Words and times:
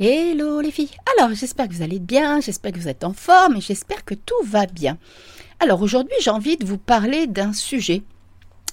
Hello 0.00 0.60
les 0.60 0.72
filles. 0.72 0.90
Alors 1.16 1.36
j'espère 1.36 1.68
que 1.68 1.72
vous 1.72 1.82
allez 1.82 2.00
bien, 2.00 2.40
j'espère 2.40 2.72
que 2.72 2.80
vous 2.80 2.88
êtes 2.88 3.04
en 3.04 3.12
forme 3.12 3.58
et 3.58 3.60
j'espère 3.60 4.04
que 4.04 4.14
tout 4.14 4.34
va 4.44 4.66
bien. 4.66 4.98
Alors 5.60 5.82
aujourd'hui 5.82 6.16
j'ai 6.20 6.30
envie 6.30 6.56
de 6.56 6.66
vous 6.66 6.78
parler 6.78 7.28
d'un 7.28 7.52
sujet 7.52 8.02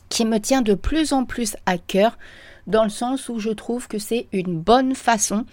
qui 0.09 0.25
me 0.25 0.39
tient 0.39 0.63
de 0.63 0.73
plus 0.73 1.13
en 1.13 1.25
plus 1.25 1.55
à 1.67 1.77
cœur 1.77 2.17
dans 2.65 2.83
le 2.83 2.89
sens 2.89 3.29
où 3.29 3.37
je 3.37 3.51
trouve 3.51 3.87
que 3.87 3.99
c'est 3.99 4.29
une 4.31 4.59
bonne 4.59 4.95
façon 4.95 5.45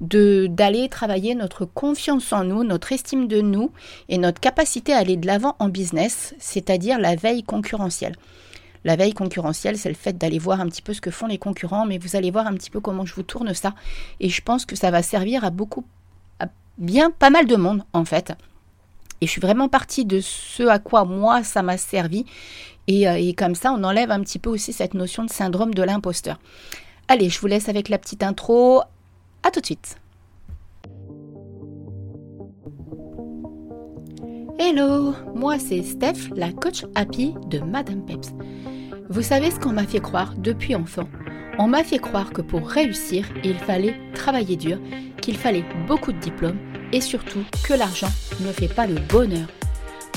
d'aller 0.00 0.88
travailler 0.88 1.36
notre 1.36 1.64
confiance 1.64 2.32
en 2.32 2.42
nous, 2.42 2.64
notre 2.64 2.90
estime 2.90 3.28
de 3.28 3.40
nous 3.40 3.70
et 4.08 4.18
notre 4.18 4.40
capacité 4.40 4.94
à 4.94 4.98
aller 4.98 5.16
de 5.16 5.28
l'avant 5.28 5.54
en 5.60 5.68
business, 5.68 6.34
c'est-à-dire 6.40 6.98
la 6.98 7.14
veille 7.14 7.44
concurrentielle. 7.44 8.16
La 8.84 8.96
veille 8.96 9.14
concurrentielle, 9.14 9.78
c'est 9.78 9.88
le 9.88 9.94
fait 9.94 10.16
d'aller 10.16 10.38
voir 10.38 10.60
un 10.60 10.68
petit 10.68 10.82
peu 10.82 10.92
ce 10.92 11.00
que 11.00 11.10
font 11.10 11.26
les 11.26 11.38
concurrents, 11.38 11.86
mais 11.86 11.98
vous 11.98 12.16
allez 12.16 12.30
voir 12.30 12.46
un 12.46 12.54
petit 12.54 12.70
peu 12.70 12.80
comment 12.80 13.06
je 13.06 13.14
vous 13.14 13.22
tourne 13.22 13.54
ça. 13.54 13.74
Et 14.20 14.28
je 14.28 14.42
pense 14.42 14.66
que 14.66 14.76
ça 14.76 14.90
va 14.90 15.02
servir 15.02 15.42
à 15.44 15.50
beaucoup, 15.50 15.84
à 16.38 16.46
bien 16.76 17.10
pas 17.10 17.30
mal 17.30 17.46
de 17.46 17.56
monde 17.56 17.84
en 17.94 18.04
fait. 18.04 18.34
Et 19.20 19.26
je 19.26 19.30
suis 19.30 19.40
vraiment 19.40 19.68
partie 19.68 20.04
de 20.04 20.20
ce 20.20 20.64
à 20.64 20.78
quoi 20.78 21.06
moi 21.06 21.42
ça 21.42 21.62
m'a 21.62 21.78
servi. 21.78 22.26
Et, 22.86 23.08
euh, 23.08 23.32
comme 23.34 23.54
ça, 23.54 23.72
on 23.72 23.82
enlève 23.82 24.10
un 24.10 24.20
petit 24.20 24.38
peu 24.38 24.50
aussi 24.50 24.74
cette 24.74 24.92
notion 24.92 25.24
de 25.24 25.30
syndrome 25.30 25.72
de 25.72 25.82
l'imposteur. 25.82 26.38
Allez, 27.08 27.30
je 27.30 27.40
vous 27.40 27.46
laisse 27.46 27.70
avec 27.70 27.88
la 27.88 27.96
petite 27.96 28.22
intro. 28.22 28.82
À 29.42 29.50
tout 29.50 29.60
de 29.60 29.66
suite. 29.66 29.96
Hello, 34.58 35.14
moi 35.34 35.58
c'est 35.58 35.82
Steph, 35.82 36.30
la 36.36 36.52
coach 36.52 36.84
happy 36.94 37.34
de 37.48 37.58
Madame 37.58 38.04
Peps. 38.04 38.32
Vous 39.10 39.22
savez 39.22 39.50
ce 39.50 39.60
qu'on 39.60 39.72
m'a 39.72 39.86
fait 39.86 40.00
croire 40.00 40.32
depuis 40.38 40.74
enfant 40.74 41.06
On 41.58 41.68
m'a 41.68 41.84
fait 41.84 41.98
croire 41.98 42.32
que 42.32 42.40
pour 42.40 42.66
réussir, 42.66 43.26
il 43.44 43.58
fallait 43.58 43.96
travailler 44.14 44.56
dur, 44.56 44.78
qu'il 45.20 45.36
fallait 45.36 45.64
beaucoup 45.86 46.12
de 46.12 46.18
diplômes 46.18 46.58
et 46.90 47.02
surtout 47.02 47.44
que 47.64 47.74
l'argent 47.74 48.10
ne 48.40 48.50
fait 48.50 48.72
pas 48.72 48.86
le 48.86 48.94
bonheur. 48.94 49.46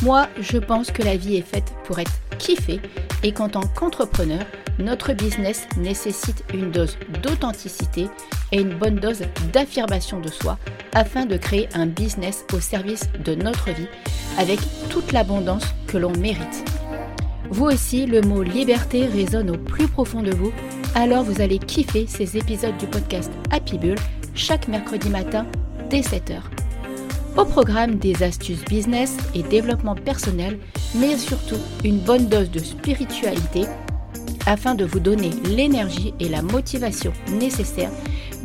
Moi, 0.04 0.30
je 0.40 0.58
pense 0.58 0.92
que 0.92 1.04
la 1.04 1.18
vie 1.18 1.36
est 1.36 1.42
faite 1.42 1.74
pour 1.84 2.00
être 2.00 2.12
kiffée 2.38 2.80
et 3.24 3.34
qu'en 3.34 3.50
tant 3.50 3.68
qu'entrepreneur, 3.76 4.46
notre 4.80 5.12
business 5.12 5.68
nécessite 5.76 6.46
une 6.54 6.72
dose 6.72 6.98
d'authenticité 7.22 8.08
et 8.54 8.62
une 8.62 8.78
bonne 8.78 8.96
dose 8.96 9.24
d'affirmation 9.52 10.22
de 10.22 10.30
soi 10.30 10.58
afin 10.94 11.26
de 11.26 11.36
créer 11.36 11.68
un 11.74 11.88
business 11.88 12.46
au 12.54 12.62
service 12.62 13.10
de 13.26 13.36
notre 13.36 13.72
vie 13.72 13.88
avec 14.38 14.60
toute 14.90 15.12
l'abondance 15.12 15.66
que 15.88 15.98
l'on 15.98 16.16
mérite. 16.18 16.77
Vous 17.50 17.66
aussi, 17.66 18.06
le 18.06 18.22
mot 18.22 18.44
liberté 18.44 19.06
résonne 19.06 19.50
au 19.50 19.58
plus 19.58 19.88
profond 19.88 20.22
de 20.22 20.34
vous, 20.34 20.52
alors 20.96 21.24
vous 21.24 21.42
allez 21.42 21.60
kiffer 21.60 22.06
ces 22.08 22.38
épisodes 22.38 22.78
du 22.78 22.88
podcast 22.88 23.32
Happy 23.52 23.78
Bull 23.78 23.96
chaque 24.36 24.68
mercredi 24.68 25.10
matin 25.10 25.46
dès 25.90 26.02
7h. 26.02 26.42
Au 27.38 27.46
programme 27.46 27.96
des 27.96 28.22
astuces 28.24 28.66
business 28.66 29.16
et 29.34 29.44
développement 29.44 29.96
personnel, 29.96 30.60
mais 30.96 31.16
surtout 31.18 31.60
une 31.84 32.00
bonne 32.00 32.28
dose 32.28 32.52
de 32.52 32.60
spiritualité 32.60 33.64
afin 34.46 34.76
de 34.76 34.86
vous 34.86 35.00
donner 35.00 35.30
l'énergie 35.46 36.14
et 36.20 36.30
la 36.30 36.42
motivation 36.42 37.14
nécessaires 37.40 37.92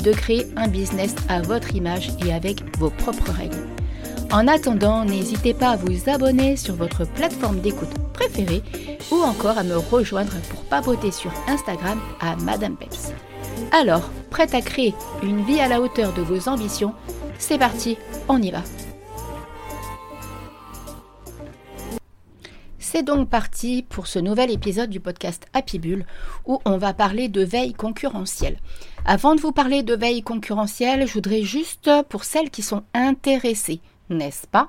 de 0.04 0.12
créer 0.12 0.46
un 0.56 0.68
business 0.68 1.14
à 1.28 1.42
votre 1.42 1.74
image 1.74 2.10
et 2.24 2.32
avec 2.32 2.62
vos 2.78 2.90
propres 2.90 3.32
règles. 3.32 3.66
En 4.32 4.48
attendant, 4.48 5.04
n'hésitez 5.04 5.52
pas 5.52 5.72
à 5.72 5.76
vous 5.76 6.08
abonner 6.08 6.56
sur 6.56 6.74
votre 6.74 7.04
plateforme 7.04 7.60
d'écoute 7.60 7.92
préférée 8.14 8.62
ou 9.10 9.16
encore 9.16 9.58
à 9.58 9.62
me 9.62 9.76
rejoindre 9.76 10.32
pour 10.48 10.64
papoter 10.64 11.10
sur 11.10 11.30
Instagram 11.48 12.00
à 12.18 12.34
Madame 12.36 12.76
Peps. 12.76 13.12
Alors, 13.72 14.10
prête 14.30 14.54
à 14.54 14.62
créer 14.62 14.94
une 15.22 15.44
vie 15.44 15.60
à 15.60 15.68
la 15.68 15.82
hauteur 15.82 16.14
de 16.14 16.22
vos 16.22 16.48
ambitions 16.48 16.94
C'est 17.38 17.58
parti, 17.58 17.98
on 18.26 18.40
y 18.40 18.50
va 18.50 18.62
C'est 22.78 23.02
donc 23.02 23.28
parti 23.28 23.84
pour 23.86 24.06
ce 24.06 24.18
nouvel 24.18 24.50
épisode 24.50 24.88
du 24.88 25.00
podcast 25.00 25.46
Happy 25.52 25.78
Bull 25.78 26.06
où 26.46 26.58
on 26.64 26.78
va 26.78 26.94
parler 26.94 27.28
de 27.28 27.42
veille 27.42 27.74
concurrentielle. 27.74 28.56
Avant 29.04 29.34
de 29.34 29.42
vous 29.42 29.52
parler 29.52 29.82
de 29.82 29.94
veille 29.94 30.22
concurrentielle, 30.22 31.06
je 31.06 31.12
voudrais 31.12 31.42
juste, 31.42 31.90
pour 32.08 32.24
celles 32.24 32.50
qui 32.50 32.62
sont 32.62 32.82
intéressées, 32.94 33.80
n'est-ce 34.12 34.46
pas? 34.46 34.68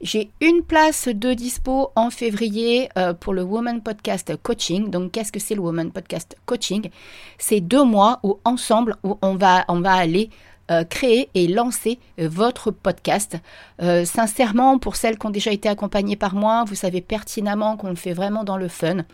J'ai 0.00 0.30
une 0.40 0.62
place 0.62 1.08
de 1.08 1.34
dispo 1.34 1.90
en 1.94 2.08
février 2.08 2.88
euh, 2.96 3.12
pour 3.12 3.34
le 3.34 3.42
Woman 3.42 3.82
Podcast 3.82 4.34
Coaching. 4.42 4.90
Donc, 4.90 5.12
qu'est-ce 5.12 5.30
que 5.30 5.38
c'est 5.38 5.54
le 5.54 5.60
Woman 5.60 5.90
Podcast 5.92 6.36
Coaching? 6.46 6.88
C'est 7.36 7.60
deux 7.60 7.84
mois 7.84 8.18
où 8.22 8.38
ensemble, 8.44 8.96
on 9.02 9.34
va, 9.34 9.64
aller 9.66 10.30
euh, 10.70 10.84
créer 10.84 11.28
et 11.34 11.48
lancer 11.48 11.98
votre 12.16 12.70
podcast. 12.70 13.36
Euh, 13.82 14.06
sincèrement, 14.06 14.78
pour 14.78 14.96
celles 14.96 15.18
qui 15.18 15.26
ont 15.26 15.30
déjà 15.30 15.52
été 15.52 15.68
accompagnées 15.68 16.16
par 16.16 16.34
moi, 16.34 16.64
vous 16.66 16.74
savez 16.74 17.02
pertinemment 17.02 17.76
qu'on 17.76 17.90
le 17.90 17.94
fait 17.94 18.14
vraiment 18.14 18.42
dans 18.42 18.56
le 18.56 18.68
fun 18.68 19.04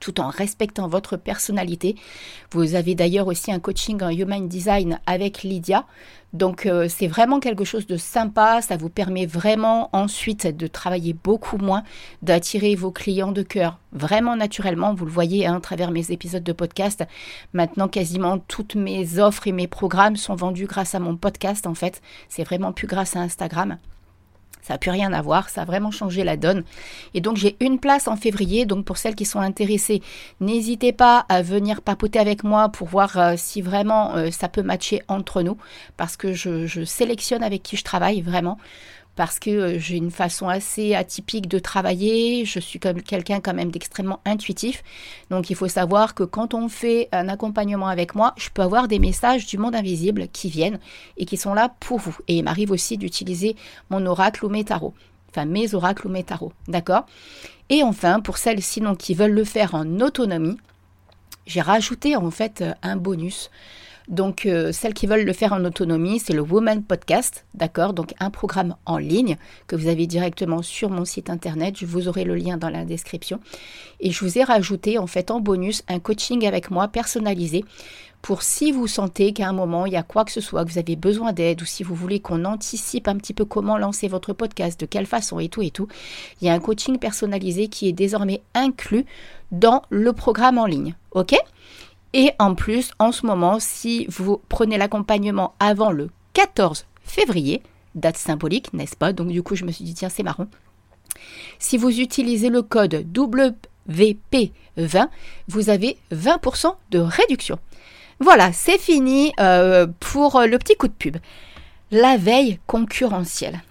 tout 0.00 0.20
en 0.20 0.28
respectant 0.28 0.88
votre 0.88 1.16
personnalité. 1.16 1.96
Vous 2.52 2.74
avez 2.74 2.94
d'ailleurs 2.94 3.26
aussi 3.26 3.52
un 3.52 3.58
coaching 3.58 4.02
en 4.02 4.10
human 4.10 4.48
design 4.48 5.00
avec 5.06 5.42
Lydia. 5.42 5.86
Donc 6.34 6.66
euh, 6.66 6.88
c'est 6.88 7.06
vraiment 7.06 7.40
quelque 7.40 7.64
chose 7.64 7.86
de 7.86 7.96
sympa, 7.96 8.60
ça 8.60 8.76
vous 8.76 8.90
permet 8.90 9.24
vraiment 9.24 9.88
ensuite 9.94 10.46
de 10.46 10.66
travailler 10.66 11.14
beaucoup 11.14 11.56
moins, 11.56 11.84
d'attirer 12.20 12.74
vos 12.74 12.90
clients 12.90 13.32
de 13.32 13.42
cœur 13.42 13.78
vraiment 13.92 14.36
naturellement, 14.36 14.94
vous 14.94 15.06
le 15.06 15.10
voyez 15.10 15.46
hein, 15.46 15.56
à 15.56 15.60
travers 15.60 15.90
mes 15.90 16.10
épisodes 16.10 16.44
de 16.44 16.52
podcast. 16.52 17.04
Maintenant 17.52 17.88
quasiment 17.88 18.38
toutes 18.38 18.74
mes 18.74 19.18
offres 19.18 19.46
et 19.46 19.52
mes 19.52 19.68
programmes 19.68 20.16
sont 20.16 20.34
vendus 20.34 20.66
grâce 20.66 20.94
à 20.94 20.98
mon 20.98 21.16
podcast 21.16 21.66
en 21.66 21.74
fait, 21.74 22.02
c'est 22.28 22.44
vraiment 22.44 22.72
plus 22.72 22.86
grâce 22.86 23.16
à 23.16 23.20
Instagram. 23.20 23.78
Ça 24.68 24.74
n'a 24.74 24.78
plus 24.78 24.90
rien 24.90 25.14
à 25.14 25.22
voir, 25.22 25.48
ça 25.48 25.62
a 25.62 25.64
vraiment 25.64 25.90
changé 25.90 26.24
la 26.24 26.36
donne. 26.36 26.62
Et 27.14 27.22
donc 27.22 27.38
j'ai 27.38 27.56
une 27.60 27.78
place 27.78 28.06
en 28.06 28.16
février, 28.16 28.66
donc 28.66 28.84
pour 28.84 28.98
celles 28.98 29.14
qui 29.14 29.24
sont 29.24 29.40
intéressées, 29.40 30.02
n'hésitez 30.40 30.92
pas 30.92 31.24
à 31.30 31.40
venir 31.40 31.80
papoter 31.80 32.18
avec 32.18 32.44
moi 32.44 32.68
pour 32.68 32.86
voir 32.86 33.16
euh, 33.16 33.32
si 33.38 33.62
vraiment 33.62 34.14
euh, 34.16 34.30
ça 34.30 34.50
peut 34.50 34.60
matcher 34.60 35.00
entre 35.08 35.40
nous, 35.40 35.56
parce 35.96 36.18
que 36.18 36.34
je 36.34 36.84
sélectionne 36.84 37.42
avec 37.42 37.62
qui 37.62 37.78
je 37.78 37.82
travaille 37.82 38.20
vraiment 38.20 38.58
parce 39.18 39.40
que 39.40 39.50
euh, 39.50 39.78
j'ai 39.80 39.96
une 39.96 40.12
façon 40.12 40.48
assez 40.48 40.94
atypique 40.94 41.48
de 41.48 41.58
travailler. 41.58 42.44
Je 42.44 42.60
suis 42.60 42.78
comme 42.78 43.02
quelqu'un 43.02 43.40
quand 43.40 43.52
même 43.52 43.72
d'extrêmement 43.72 44.20
intuitif. 44.24 44.84
Donc 45.28 45.50
il 45.50 45.56
faut 45.56 45.66
savoir 45.66 46.14
que 46.14 46.22
quand 46.22 46.54
on 46.54 46.68
fait 46.68 47.08
un 47.10 47.28
accompagnement 47.28 47.88
avec 47.88 48.14
moi, 48.14 48.32
je 48.36 48.48
peux 48.48 48.62
avoir 48.62 48.86
des 48.86 49.00
messages 49.00 49.44
du 49.44 49.58
monde 49.58 49.74
invisible 49.74 50.28
qui 50.28 50.50
viennent 50.50 50.78
et 51.16 51.24
qui 51.24 51.36
sont 51.36 51.52
là 51.52 51.74
pour 51.80 51.98
vous. 51.98 52.16
Et 52.28 52.36
il 52.36 52.44
m'arrive 52.44 52.70
aussi 52.70 52.96
d'utiliser 52.96 53.56
mon 53.90 54.06
oracle 54.06 54.44
ou 54.44 54.50
mes 54.50 54.62
tarots. 54.62 54.94
Enfin 55.30 55.46
mes 55.46 55.74
oracles 55.74 56.06
ou 56.06 56.10
mes 56.10 56.22
tarots. 56.22 56.52
D'accord? 56.68 57.04
Et 57.70 57.82
enfin, 57.82 58.20
pour 58.20 58.38
celles 58.38 58.62
sinon 58.62 58.94
qui 58.94 59.14
veulent 59.14 59.32
le 59.32 59.42
faire 59.42 59.74
en 59.74 59.98
autonomie, 59.98 60.58
j'ai 61.44 61.60
rajouté 61.60 62.14
en 62.14 62.30
fait 62.30 62.62
un 62.84 62.94
bonus. 62.94 63.50
Donc, 64.08 64.46
euh, 64.46 64.72
celles 64.72 64.94
qui 64.94 65.06
veulent 65.06 65.24
le 65.24 65.32
faire 65.34 65.52
en 65.52 65.64
autonomie, 65.64 66.18
c'est 66.18 66.32
le 66.32 66.40
Woman 66.40 66.82
Podcast, 66.82 67.44
d'accord? 67.54 67.92
Donc, 67.92 68.14
un 68.20 68.30
programme 68.30 68.74
en 68.86 68.96
ligne 68.96 69.36
que 69.66 69.76
vous 69.76 69.88
avez 69.88 70.06
directement 70.06 70.62
sur 70.62 70.88
mon 70.88 71.04
site 71.04 71.28
internet. 71.28 71.76
Je 71.78 71.84
vous 71.84 72.08
aurai 72.08 72.24
le 72.24 72.34
lien 72.34 72.56
dans 72.56 72.70
la 72.70 72.86
description. 72.86 73.38
Et 74.00 74.10
je 74.10 74.24
vous 74.24 74.38
ai 74.38 74.44
rajouté, 74.44 74.96
en 74.96 75.06
fait, 75.06 75.30
en 75.30 75.40
bonus, 75.40 75.82
un 75.88 75.98
coaching 75.98 76.46
avec 76.46 76.70
moi 76.70 76.88
personnalisé 76.88 77.64
pour 78.22 78.42
si 78.42 78.72
vous 78.72 78.86
sentez 78.86 79.32
qu'à 79.32 79.48
un 79.48 79.52
moment, 79.52 79.86
il 79.86 79.92
y 79.92 79.96
a 79.96 80.02
quoi 80.02 80.24
que 80.24 80.32
ce 80.32 80.40
soit, 80.40 80.64
que 80.64 80.70
vous 80.70 80.78
avez 80.78 80.96
besoin 80.96 81.32
d'aide 81.32 81.62
ou 81.62 81.64
si 81.64 81.82
vous 81.82 81.94
voulez 81.94 82.20
qu'on 82.20 82.44
anticipe 82.44 83.08
un 83.08 83.16
petit 83.16 83.34
peu 83.34 83.44
comment 83.44 83.78
lancer 83.78 84.08
votre 84.08 84.32
podcast, 84.32 84.80
de 84.80 84.86
quelle 84.86 85.06
façon 85.06 85.38
et 85.38 85.48
tout 85.48 85.62
et 85.62 85.70
tout, 85.70 85.86
il 86.40 86.46
y 86.46 86.50
a 86.50 86.54
un 86.54 86.58
coaching 86.58 86.98
personnalisé 86.98 87.68
qui 87.68 87.88
est 87.88 87.92
désormais 87.92 88.42
inclus 88.54 89.04
dans 89.52 89.82
le 89.90 90.12
programme 90.12 90.58
en 90.58 90.66
ligne. 90.66 90.94
OK? 91.12 91.36
Et 92.14 92.32
en 92.38 92.54
plus, 92.54 92.92
en 92.98 93.12
ce 93.12 93.26
moment, 93.26 93.58
si 93.60 94.06
vous 94.08 94.40
prenez 94.48 94.78
l'accompagnement 94.78 95.54
avant 95.60 95.90
le 95.90 96.08
14 96.32 96.86
février, 97.02 97.62
date 97.94 98.16
symbolique, 98.16 98.72
n'est-ce 98.72 98.96
pas? 98.96 99.12
Donc 99.12 99.28
du 99.28 99.42
coup, 99.42 99.56
je 99.56 99.64
me 99.64 99.72
suis 99.72 99.84
dit, 99.84 99.94
tiens, 99.94 100.08
c'est 100.08 100.22
marrant. 100.22 100.46
Si 101.58 101.76
vous 101.76 102.00
utilisez 102.00 102.48
le 102.48 102.62
code 102.62 103.06
WP20, 103.12 105.08
vous 105.48 105.70
avez 105.70 105.98
20% 106.12 106.74
de 106.90 106.98
réduction. 106.98 107.58
Voilà, 108.20 108.52
c'est 108.52 108.78
fini 108.78 109.32
euh, 109.38 109.86
pour 110.00 110.40
le 110.40 110.58
petit 110.58 110.76
coup 110.76 110.88
de 110.88 110.92
pub. 110.92 111.16
La 111.90 112.16
veille 112.16 112.58
concurrentielle. 112.66 113.62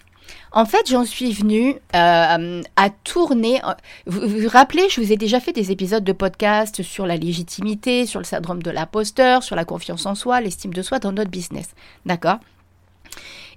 En 0.57 0.65
fait, 0.65 0.89
j'en 0.89 1.05
suis 1.05 1.33
venue 1.33 1.75
euh, 1.95 2.63
à 2.75 2.89
tourner. 3.03 3.63
Euh, 3.63 3.73
vous, 4.07 4.27
vous 4.27 4.49
rappelez, 4.49 4.89
je 4.89 4.99
vous 4.99 5.11
ai 5.11 5.15
déjà 5.15 5.39
fait 5.39 5.51
des 5.51 5.71
épisodes 5.71 6.03
de 6.03 6.11
podcast 6.13 6.81
sur 6.81 7.05
la 7.05 7.15
légitimité, 7.15 8.07
sur 8.07 8.19
le 8.19 8.25
syndrome 8.25 8.63
de 8.63 8.71
l'imposteur, 8.71 9.43
sur 9.43 9.55
la 9.55 9.65
confiance 9.65 10.07
en 10.07 10.15
soi, 10.15 10.41
l'estime 10.41 10.73
de 10.73 10.81
soi 10.81 10.97
dans 10.97 11.11
notre 11.11 11.29
business. 11.29 11.75
D'accord? 12.07 12.39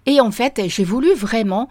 Et 0.04 0.20
en 0.20 0.30
fait, 0.30 0.60
j'ai 0.66 0.84
voulu 0.84 1.14
vraiment 1.14 1.70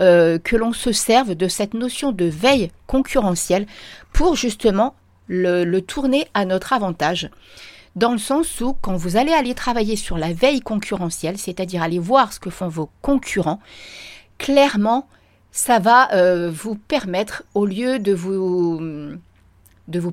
euh, 0.00 0.38
que 0.38 0.56
l'on 0.56 0.72
se 0.72 0.92
serve 0.92 1.34
de 1.34 1.46
cette 1.46 1.74
notion 1.74 2.10
de 2.10 2.24
veille 2.24 2.70
concurrentielle 2.86 3.66
pour 4.14 4.34
justement 4.34 4.94
le 5.28 5.78
tourner 5.80 6.26
à 6.32 6.46
notre 6.46 6.72
avantage. 6.72 7.28
dans 7.96 8.12
le 8.12 8.18
sens 8.18 8.62
où 8.62 8.72
quand 8.80 8.96
vous 8.96 9.18
allez 9.18 9.32
aller 9.32 9.54
travailler 9.54 9.96
sur 9.96 10.16
la 10.16 10.32
veille 10.32 10.62
concurrentielle, 10.62 11.36
c'est-à-dire 11.36 11.82
aller 11.82 11.98
voir 11.98 12.32
ce 12.32 12.40
que 12.40 12.48
font 12.48 12.68
vos 12.68 12.88
concurrents, 13.02 13.60
clairement, 14.40 15.06
ça 15.52 15.78
va 15.78 16.12
euh, 16.14 16.50
vous 16.50 16.74
permettre, 16.74 17.44
au 17.54 17.66
lieu 17.66 17.98
de 17.98 18.14
vous 18.14 19.20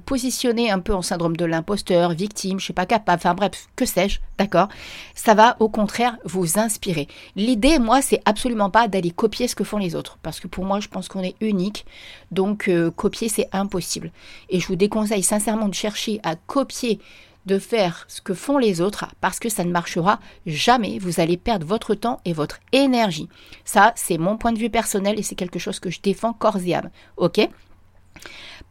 positionner 0.05 0.69
un 0.69 0.79
peu 0.79 0.93
en 0.93 1.01
syndrome 1.01 1.37
de 1.37 1.45
l'imposteur, 1.45 2.11
victime, 2.11 2.59
je 2.59 2.65
suis 2.65 2.73
pas 2.73 2.85
capable, 2.85 3.21
enfin 3.21 3.33
bref, 3.33 3.67
que 3.77 3.85
sais-je, 3.85 4.19
d'accord 4.37 4.67
Ça 5.15 5.33
va 5.33 5.55
au 5.61 5.69
contraire 5.69 6.17
vous 6.25 6.59
inspirer. 6.59 7.07
L'idée, 7.37 7.79
moi, 7.79 8.01
c'est 8.01 8.21
absolument 8.25 8.69
pas 8.69 8.89
d'aller 8.89 9.11
copier 9.11 9.47
ce 9.47 9.55
que 9.55 9.63
font 9.63 9.77
les 9.77 9.95
autres, 9.95 10.17
parce 10.21 10.41
que 10.41 10.47
pour 10.47 10.65
moi, 10.65 10.81
je 10.81 10.89
pense 10.89 11.07
qu'on 11.07 11.23
est 11.23 11.35
unique, 11.39 11.85
donc 12.31 12.67
euh, 12.67 12.91
copier, 12.91 13.29
c'est 13.29 13.47
impossible. 13.53 14.11
Et 14.49 14.59
je 14.59 14.67
vous 14.67 14.75
déconseille 14.75 15.23
sincèrement 15.23 15.69
de 15.69 15.73
chercher 15.73 16.19
à 16.23 16.35
copier 16.35 16.99
de 17.47 17.57
faire 17.57 18.05
ce 18.07 18.21
que 18.21 18.33
font 18.33 18.57
les 18.59 18.81
autres 18.81 19.05
parce 19.21 19.39
que 19.39 19.49
ça 19.49 19.63
ne 19.63 19.71
marchera 19.71 20.19
jamais. 20.45 20.99
Vous 20.99 21.19
allez 21.19 21.37
perdre 21.37 21.65
votre 21.65 21.95
temps 21.95 22.19
et 22.25 22.33
votre 22.33 22.59
énergie. 22.73 23.29
Ça, 23.65 23.93
c'est 23.95 24.17
mon 24.17 24.37
point 24.37 24.51
de 24.51 24.59
vue 24.59 24.69
personnel 24.69 25.17
et 25.17 25.23
c'est 25.23 25.35
quelque 25.35 25.57
chose 25.57 25.79
que 25.79 25.89
je 25.89 26.01
défends 26.01 26.33
corps 26.33 26.57
et 26.57 26.75
âme. 26.75 26.91
Ok? 27.15 27.39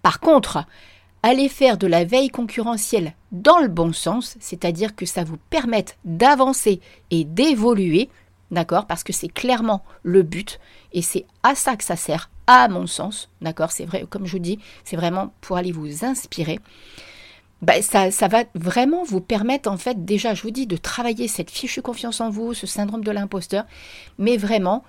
Par 0.03 0.21
contre, 0.21 0.65
allez 1.23 1.49
faire 1.49 1.79
de 1.79 1.87
la 1.87 2.05
veille 2.05 2.29
concurrentielle 2.29 3.15
dans 3.33 3.59
le 3.59 3.69
bon 3.69 3.93
sens, 3.93 4.37
c'est-à-dire 4.39 4.95
que 4.95 5.07
ça 5.07 5.25
vous 5.25 5.39
permette 5.51 5.97
d'avancer 6.05 6.81
et 7.11 7.25
d'évoluer, 7.25 8.11
d'accord? 8.51 8.87
Parce 8.87 9.03
que 9.03 9.13
c'est 9.13 9.33
clairement 9.33 9.83
le 10.03 10.23
but 10.23 10.61
et 10.93 11.03
c'est 11.03 11.27
à 11.43 11.55
ça 11.55 11.77
que 11.77 11.85
ça 11.85 11.97
sert, 11.97 12.31
à 12.47 12.69
mon 12.69 12.87
sens, 12.87 13.31
d'accord? 13.41 13.73
C'est 13.73 13.87
vrai, 13.87 14.05
comme 14.09 14.27
je 14.27 14.33
vous 14.33 14.39
dis, 14.39 14.59
c'est 14.85 14.97
vraiment 14.97 15.33
pour 15.41 15.57
aller 15.57 15.73
vous 15.73 16.05
inspirer. 16.05 16.61
Ça, 17.83 18.11
ça, 18.11 18.29
va 18.29 18.45
vraiment 18.55 19.03
vous 19.03 19.21
permettre, 19.21 19.71
en 19.71 19.77
fait, 19.77 20.05
déjà, 20.05 20.35
je 20.35 20.43
vous 20.43 20.51
dis, 20.51 20.67
de 20.67 20.77
travailler 20.77 21.29
cette 21.29 21.51
fichue 21.51 21.83
confiance 21.83 22.21
en 22.21 22.31
vous, 22.31 22.55
ce 22.55 22.67
syndrome 22.67 23.03
de 23.03 23.11
l'imposteur, 23.11 23.65
mais 24.19 24.37
vraiment, 24.37 24.85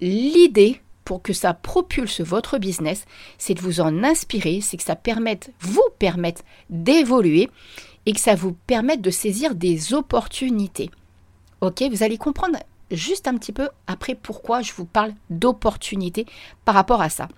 l'idée 0.00 0.80
pour 1.04 1.22
que 1.22 1.32
ça 1.32 1.54
propulse 1.54 2.20
votre 2.20 2.58
business, 2.58 3.04
c'est 3.36 3.54
de 3.54 3.60
vous 3.60 3.80
en 3.80 4.04
inspirer, 4.04 4.60
c'est 4.60 4.76
que 4.76 4.84
ça 4.84 4.94
permette, 4.94 5.52
vous 5.60 5.82
permette 5.98 6.44
d'évoluer 6.68 7.50
et 8.06 8.12
que 8.12 8.20
ça 8.20 8.36
vous 8.36 8.52
permette 8.52 9.00
de 9.00 9.10
saisir 9.10 9.56
des 9.56 9.92
opportunités. 9.92 10.90
Ok, 11.60 11.82
vous 11.90 12.04
allez 12.04 12.16
comprendre 12.16 12.58
juste 12.90 13.26
un 13.26 13.36
petit 13.36 13.52
peu 13.52 13.68
après 13.86 14.14
pourquoi 14.14 14.62
je 14.62 14.72
vous 14.72 14.84
parle 14.84 15.12
d'opportunités 15.30 16.26
par 16.64 16.76
rapport 16.76 17.02
à 17.02 17.08
ça. 17.08 17.28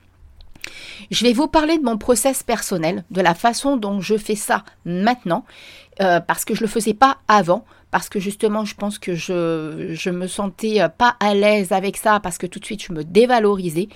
Je 1.10 1.24
vais 1.24 1.32
vous 1.32 1.48
parler 1.48 1.78
de 1.78 1.84
mon 1.84 1.98
process 1.98 2.42
personnel, 2.42 3.04
de 3.10 3.20
la 3.20 3.34
façon 3.34 3.76
dont 3.76 4.00
je 4.00 4.16
fais 4.16 4.36
ça 4.36 4.64
maintenant, 4.84 5.44
euh, 6.00 6.20
parce 6.20 6.44
que 6.44 6.54
je 6.54 6.60
ne 6.60 6.66
le 6.66 6.72
faisais 6.72 6.94
pas 6.94 7.18
avant, 7.28 7.64
parce 7.90 8.08
que 8.08 8.18
justement 8.18 8.64
je 8.64 8.74
pense 8.74 8.98
que 8.98 9.14
je, 9.14 9.88
je 9.90 10.10
me 10.10 10.26
sentais 10.26 10.80
euh, 10.80 10.88
pas 10.88 11.16
à 11.20 11.34
l'aise 11.34 11.72
avec 11.72 11.96
ça, 11.96 12.20
parce 12.20 12.38
que 12.38 12.46
tout 12.46 12.58
de 12.58 12.64
suite 12.64 12.84
je 12.84 12.92
me 12.92 13.04
dévalorisais. 13.04 13.88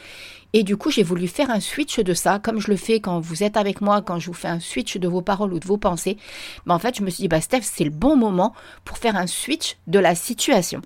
Et 0.53 0.63
du 0.63 0.79
coup, 0.79 0.91
j'ai 0.91 1.03
voulu 1.03 1.29
faire 1.29 1.51
un 1.51 1.61
switch 1.61 2.01
de 2.01 2.15
ça, 2.15 2.39
comme 2.39 2.61
je 2.61 2.71
le 2.71 2.77
fais 2.77 3.01
quand 3.01 3.21
vous 3.21 3.43
êtes 3.43 3.59
avec 3.59 3.83
moi, 3.83 4.01
quand 4.01 4.19
je 4.19 4.29
vous 4.29 4.33
fais 4.33 4.49
un 4.49 4.61
switch 4.61 4.97
de 4.97 5.07
vos 5.07 5.21
paroles 5.21 5.53
ou 5.53 5.59
de 5.59 5.67
vos 5.67 5.77
pensées. 5.77 6.17
Mais 6.65 6.73
en 6.73 6.79
fait, 6.79 6.97
je 6.97 7.03
me 7.03 7.11
suis 7.11 7.23
dit, 7.23 7.29
bah 7.29 7.43
Steph, 7.43 7.63
c'est 7.63 7.85
le 7.85 7.91
bon 7.91 8.17
moment 8.17 8.55
pour 8.85 8.97
faire 8.97 9.17
un 9.17 9.27
switch 9.27 9.77
de 9.87 9.99
la 9.99 10.15
situation. 10.15 10.81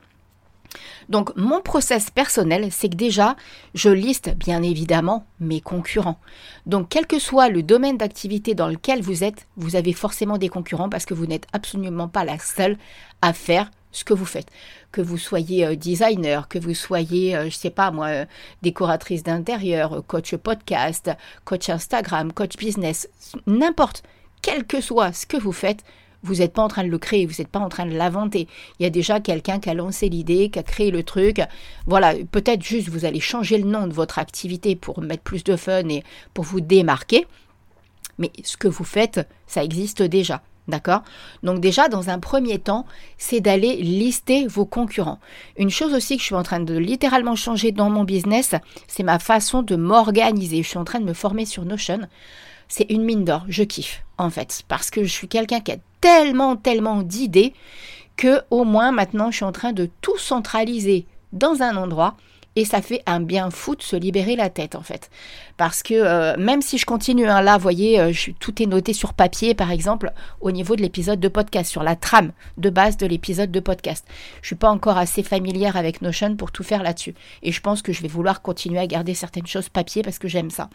Donc 1.09 1.35
mon 1.37 1.61
process 1.61 2.11
personnel, 2.11 2.69
c'est 2.71 2.89
que 2.89 2.97
déjà, 2.97 3.37
je 3.75 3.91
liste 3.91 4.35
bien 4.37 4.63
évidemment 4.63 5.27
mes 5.41 5.61
concurrents. 5.61 6.21
Donc 6.67 6.89
quel 6.91 7.07
que 7.07 7.19
soit 7.19 7.49
le 7.49 7.63
domaine 7.63 7.97
d'activité 7.99 8.55
dans 8.55 8.69
lequel 8.69 9.03
vous 9.03 9.25
êtes, 9.25 9.47
vous 9.57 9.77
avez 9.77 9.93
forcément 9.93 10.39
des 10.39 10.49
concurrents 10.49 10.89
parce 10.89 11.05
que 11.05 11.15
vous 11.15 11.27
n'êtes 11.27 11.47
absolument 11.53 12.09
pas 12.09 12.25
la 12.25 12.39
seule 12.39 12.77
à 13.23 13.33
faire 13.33 13.71
ce 13.93 14.05
que 14.05 14.15
vous 14.15 14.25
faites. 14.25 14.51
Que 14.93 15.01
vous 15.01 15.19
soyez 15.19 15.67
euh, 15.67 15.75
designer, 15.75 16.49
que 16.49 16.59
vous 16.59 16.75
soyez, 16.75 17.37
euh, 17.37 17.45
je 17.47 17.57
sais 17.57 17.71
pas 17.71 17.91
moi, 17.91 18.07
euh, 18.07 18.27
décoratrice 18.63 19.23
d'intérieur, 19.23 20.05
coach 20.07 20.35
podcast, 20.37 21.11
coach 21.45 21.69
Instagram, 21.69 22.33
coach 22.33 22.57
business, 22.57 23.09
n'importe, 23.47 24.03
quel 24.43 24.65
que 24.65 24.81
soit 24.81 25.13
ce 25.13 25.27
que 25.27 25.37
vous 25.37 25.53
faites, 25.53 25.85
vous 26.23 26.37
n'êtes 26.37 26.53
pas 26.53 26.63
en 26.63 26.69
train 26.69 26.85
de 26.85 26.89
le 26.89 26.99
créer, 26.99 27.27
vous 27.27 27.35
n'êtes 27.39 27.49
pas 27.49 27.59
en 27.59 27.69
train 27.69 27.87
de 27.87 27.97
l'inventer. 27.97 28.47
Il 28.79 28.83
y 28.83 28.87
a 28.87 28.91
déjà 28.91 29.21
quelqu'un 29.21 29.59
qui 29.59 29.71
a 29.71 29.75
lancé 29.75 30.09
l'idée, 30.09 30.51
qui 30.51 30.59
a 30.59 30.63
créé 30.63 30.91
le 30.91 31.03
truc. 31.03 31.41
Voilà, 31.87 32.15
peut-être 32.31 32.63
juste 32.63 32.89
vous 32.89 33.05
allez 33.05 33.21
changer 33.21 33.59
le 33.59 33.69
nom 33.69 33.87
de 33.87 33.93
votre 33.93 34.19
activité 34.19 34.77
pour 34.77 35.01
mettre 35.01 35.23
plus 35.23 35.45
de 35.45 35.57
fun 35.57 35.89
et 35.89 36.05
pour 36.35 36.45
vous 36.45 36.61
démarquer. 36.61 37.27
Mais 38.19 38.31
ce 38.45 38.57
que 38.57 38.69
vous 38.69 38.85
faites, 38.85 39.27
ça 39.47 39.65
existe 39.65 40.03
déjà. 40.03 40.43
D'accord? 40.69 41.03
Donc 41.43 41.61
déjà, 41.61 41.89
dans 41.89 42.11
un 42.11 42.21
premier 42.21 42.59
temps, 42.59 42.87
c'est 43.19 43.41
d'aller 43.41 43.77
lister 43.77 44.47
vos 44.47 44.67
concurrents. 44.67 45.19
Une 45.57 45.71
chose 45.71 45.93
aussi 45.95 46.17
que 46.17 46.21
je 46.21 46.27
suis 46.27 46.35
en 46.35 46.45
train 46.45 46.61
de 46.61 46.77
littéralement 46.77 47.35
changer 47.35 47.73
dans 47.73 47.91
mon 47.91 48.05
business, 48.05 48.55
c'est 48.87 49.03
ma 49.03 49.19
façon 49.19 49.63
de 49.63 49.75
m'organiser. 49.75 50.63
Je 50.63 50.69
suis 50.69 50.79
en 50.79 50.85
train 50.85 51.01
de 51.01 51.07
me 51.07 51.15
former 51.15 51.45
sur 51.45 51.65
Notion 51.65 52.01
c'est 52.71 52.87
une 52.89 53.03
mine 53.03 53.25
d'or. 53.25 53.45
Je 53.49 53.65
kiffe, 53.65 54.03
en 54.17 54.31
fait, 54.31 54.63
parce 54.69 54.91
que 54.91 55.05
je 55.05 55.13
suis 55.13 55.29
quelqu'un 55.29 55.61
qui 55.61 55.73
a 55.73 55.77
tellement, 56.01 56.57
tellement 56.57 57.03
d'idées 57.03 57.53
que 58.17 58.41
au 58.51 58.65
moins 58.65 58.93
maintenant, 58.93 59.31
je 59.31 59.37
suis 59.37 59.45
en 59.45 59.53
train 59.53 59.73
de 59.73 59.91
tout 60.01 60.17
centraliser 60.17 61.07
dans 61.33 61.63
un 61.63 61.77
endroit. 61.77 62.17
Et 62.57 62.65
ça 62.65 62.83
fait 62.83 63.01
un 63.07 63.21
bien 63.21 63.49
fou 63.51 63.77
de 63.77 63.83
se 63.83 63.95
libérer 63.95 64.35
la 64.35 64.51
tête 64.51 64.75
en 64.75 64.83
fait. 64.83 65.09
Parce 65.57 65.85
que 65.85 65.95
euh, 65.95 66.37
même 66.37 66.63
si 66.63 66.79
je 66.79 66.85
continue, 66.85 67.29
hein, 67.29 67.43
là, 67.43 67.57
vous 67.57 67.63
voyez, 67.63 68.01
euh, 68.01 68.13
tout 68.41 68.61
est 68.61 68.67
noté 68.67 68.93
sur 68.93 69.15
papier, 69.15 69.55
par 69.55 69.71
exemple, 69.71 70.13
au 70.41 70.51
niveau 70.51 70.75
de 70.75 70.83
l'épisode 70.83 71.21
de 71.21 71.29
podcast, 71.29 71.71
sur 71.71 71.85
la 71.85 71.95
trame 71.95 72.33
de 72.59 72.69
base 72.69 72.97
de 72.97 73.07
l'épisode 73.07 73.53
de 73.53 73.61
podcast. 73.61 74.05
Je 74.43 74.49
suis 74.49 74.57
pas 74.57 74.69
encore 74.69 74.99
assez 74.99 75.23
familière 75.23 75.77
avec 75.77 76.03
Notion 76.03 76.35
pour 76.35 76.51
tout 76.51 76.65
faire 76.65 76.83
là-dessus. 76.83 77.15
Et 77.45 77.53
je 77.53 77.61
pense 77.61 77.83
que 77.83 77.93
je 77.93 78.03
vais 78.03 78.09
vouloir 78.09 78.43
continuer 78.43 78.81
à 78.81 78.87
garder 78.89 79.15
certaines 79.15 79.47
choses 79.47 79.69
papier 79.69 80.03
parce 80.03 80.19
que 80.19 80.29
j'aime 80.29 80.51
ça. 80.51 80.69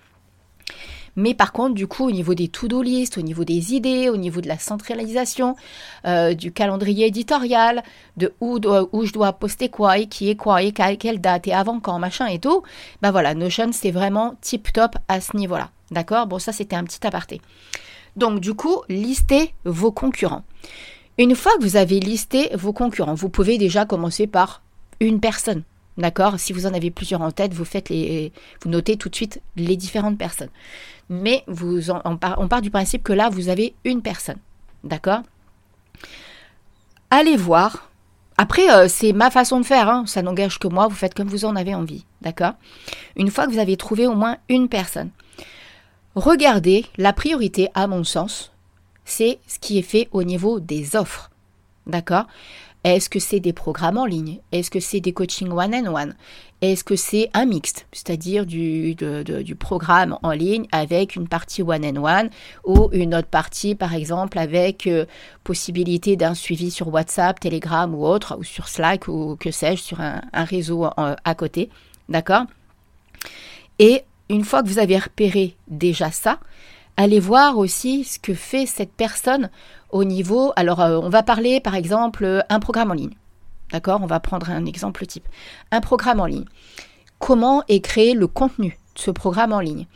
Mais 1.15 1.33
par 1.33 1.51
contre, 1.51 1.75
du 1.75 1.87
coup, 1.87 2.05
au 2.05 2.11
niveau 2.11 2.33
des 2.33 2.47
to-do 2.47 2.81
list, 2.81 3.17
au 3.17 3.21
niveau 3.21 3.43
des 3.43 3.73
idées, 3.73 4.09
au 4.09 4.17
niveau 4.17 4.41
de 4.41 4.47
la 4.47 4.59
centralisation, 4.59 5.55
euh, 6.05 6.33
du 6.33 6.51
calendrier 6.51 7.07
éditorial, 7.07 7.83
de 8.17 8.33
où, 8.41 8.59
je 8.59 9.13
dois 9.13 9.33
poster 9.33 9.69
quoi 9.69 9.97
et 9.97 10.07
qui 10.07 10.29
est 10.29 10.35
quoi 10.35 10.61
et 10.61 10.71
quelle 10.71 11.21
date 11.21 11.47
et 11.47 11.53
avant 11.53 11.79
quand, 11.79 11.99
machin 11.99 12.27
et 12.27 12.39
tout, 12.39 12.63
ben 13.01 13.11
voilà, 13.11 13.33
Notion, 13.33 13.71
c'est 13.71 13.91
vraiment 13.91 14.35
tip 14.41 14.71
top 14.73 14.95
à 15.07 15.21
ce 15.21 15.37
niveau-là. 15.37 15.69
D'accord? 15.91 16.27
Bon, 16.27 16.39
ça, 16.39 16.51
c'était 16.51 16.75
un 16.75 16.83
petit 16.83 17.05
aparté. 17.05 17.41
Donc, 18.15 18.39
du 18.39 18.53
coup, 18.53 18.81
listez 18.89 19.53
vos 19.65 19.91
concurrents. 19.91 20.43
Une 21.17 21.35
fois 21.35 21.53
que 21.57 21.63
vous 21.63 21.77
avez 21.77 21.99
listé 21.99 22.49
vos 22.55 22.73
concurrents, 22.73 23.13
vous 23.13 23.29
pouvez 23.29 23.57
déjà 23.57 23.85
commencer 23.85 24.27
par 24.27 24.61
une 24.99 25.19
personne. 25.19 25.63
D'accord? 25.97 26.39
Si 26.39 26.51
vous 26.51 26.65
en 26.65 26.73
avez 26.73 26.91
plusieurs 26.91 27.21
en 27.21 27.31
tête, 27.31 27.53
vous 27.53 27.65
faites 27.65 27.89
les, 27.89 28.33
vous 28.61 28.69
notez 28.69 28.97
tout 28.97 29.09
de 29.09 29.15
suite 29.15 29.41
les 29.55 29.77
différentes 29.77 30.17
personnes. 30.17 30.49
Mais 31.09 31.43
vous 31.47 31.89
on, 31.91 32.17
part, 32.17 32.61
du 32.61 32.71
principe 32.71 33.03
que 33.03 33.13
là, 33.13 33.29
vous 33.29 33.49
avez 33.49 33.75
une 33.85 34.01
personne. 34.01 34.39
D'accord? 34.83 35.21
Allez 37.09 37.37
voir. 37.37 37.89
Après, 38.37 38.69
euh, 38.69 38.87
c'est 38.89 39.13
ma 39.13 39.31
façon 39.31 39.61
de 39.61 39.65
faire, 39.65 39.89
hein. 39.89 40.03
ça 40.05 40.21
n'engage 40.21 40.59
que 40.59 40.67
moi, 40.67 40.87
vous 40.87 40.95
faites 40.95 41.13
comme 41.13 41.29
vous 41.29 41.45
en 41.45 41.55
avez 41.55 41.73
envie. 41.73 42.05
D'accord? 42.21 42.53
Une 43.15 43.31
fois 43.31 43.45
que 43.45 43.51
vous 43.51 43.59
avez 43.59 43.77
trouvé 43.77 44.07
au 44.07 44.15
moins 44.15 44.37
une 44.49 44.67
personne, 44.67 45.11
regardez, 46.15 46.85
la 46.97 47.13
priorité, 47.13 47.69
à 47.73 47.87
mon 47.87 48.03
sens, 48.03 48.51
c'est 49.05 49.39
ce 49.47 49.59
qui 49.59 49.77
est 49.77 49.83
fait 49.83 50.09
au 50.11 50.23
niveau 50.23 50.59
des 50.59 50.97
offres. 50.97 51.29
D'accord? 51.87 52.25
Est-ce 52.85 53.09
que 53.09 53.17
c'est 53.17 53.39
des 53.39 53.51
programmes 53.51 53.97
en 53.97 54.05
ligne? 54.05 54.37
Est-ce 54.51 54.69
que 54.69 54.79
c'est 54.79 54.99
des 54.99 55.11
coachings 55.11 55.49
one-on-one? 55.49 56.13
Est-ce 56.61 56.83
que 56.83 56.95
c'est 56.95 57.31
un 57.33 57.45
mixte, 57.45 57.87
c'est-à-dire 57.91 58.45
du, 58.45 58.95
programme 59.59 60.19
en 60.21 60.29
ligne 60.29 60.67
avec 60.71 61.15
une 61.15 61.27
partie 61.27 61.63
one-on-one 61.63 62.29
ou 62.63 62.89
une 62.93 63.15
autre 63.15 63.27
partie, 63.27 63.73
par 63.73 63.95
exemple, 63.95 64.37
avec 64.37 64.85
euh, 64.85 65.05
possibilité 65.43 66.15
d'un 66.15 66.35
suivi 66.35 66.69
sur 66.69 66.93
WhatsApp, 66.93 67.39
Telegram 67.39 67.93
ou 67.95 68.05
autre, 68.05 68.37
ou 68.39 68.43
sur 68.43 68.67
Slack 68.67 69.07
ou 69.07 69.35
que 69.35 69.49
sais-je, 69.49 69.81
sur 69.81 69.99
un, 69.99 70.21
réseau 70.33 70.85
à 70.95 71.35
côté. 71.35 71.71
D'accord? 72.07 72.45
Et 73.79 74.03
une 74.29 74.43
fois 74.43 74.61
que 74.61 74.67
vous 74.67 74.79
avez 74.79 74.99
repéré 74.99 75.55
déjà 75.67 76.11
ça, 76.11 76.37
allez 76.97 77.19
voir 77.19 77.57
aussi 77.57 78.03
ce 78.03 78.19
que 78.19 78.33
fait 78.33 78.65
cette 78.65 78.91
personne 78.91 79.49
au 79.89 80.03
niveau. 80.03 80.53
Alors, 80.55 80.81
euh, 80.81 80.99
on 81.01 81.09
va 81.09 81.23
parler 81.23 81.59
par 81.59 81.75
exemple 81.75 82.43
un 82.49 82.59
programme 82.59 82.91
en 82.91 82.95
ligne. 82.95 83.15
D'accord? 83.71 84.01
On 84.03 84.07
va 84.07 84.19
prendre 84.19 84.49
un 84.49 84.65
exemple 84.65 85.05
type. 85.05 85.27
Un 85.71 85.81
programme 85.81 86.19
en 86.19 86.25
ligne. 86.25 86.45
Comment 87.19 87.63
est 87.67 87.79
créé 87.79 88.13
le 88.13 88.27
contenu 88.27 88.69
de 88.95 88.99
ce 88.99 89.11
programme 89.11 89.53
en 89.53 89.59
ligne? 89.59 89.87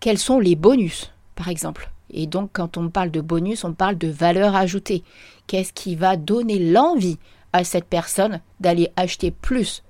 Quels 0.00 0.18
sont 0.18 0.38
les 0.38 0.56
bonus, 0.56 1.12
par 1.34 1.48
exemple? 1.48 1.90
Et 2.10 2.26
donc, 2.26 2.50
quand 2.52 2.76
on 2.76 2.90
parle 2.90 3.10
de 3.10 3.20
bonus, 3.20 3.64
on 3.64 3.72
parle 3.72 3.98
de 3.98 4.08
valeur 4.08 4.54
ajoutée. 4.54 5.02
Qu'est-ce 5.46 5.72
qui 5.72 5.96
va 5.96 6.16
donner 6.16 6.58
l'envie 6.58 7.18
à 7.52 7.64
cette 7.64 7.86
personne 7.86 8.40
d'aller 8.60 8.90
acheter 8.96 9.30
plus 9.30 9.82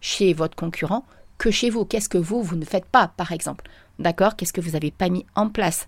chez 0.00 0.34
votre 0.34 0.56
concurrent 0.56 1.04
que 1.38 1.50
chez 1.50 1.70
vous? 1.70 1.84
Qu'est-ce 1.84 2.08
que 2.08 2.18
vous, 2.18 2.42
vous 2.42 2.56
ne 2.56 2.64
faites 2.64 2.86
pas, 2.86 3.08
par 3.08 3.32
exemple? 3.32 3.64
D'accord? 3.98 4.36
Qu'est-ce 4.36 4.52
que 4.52 4.60
vous 4.60 4.72
n'avez 4.72 4.90
pas 4.90 5.08
mis 5.08 5.24
en 5.34 5.48
place? 5.48 5.86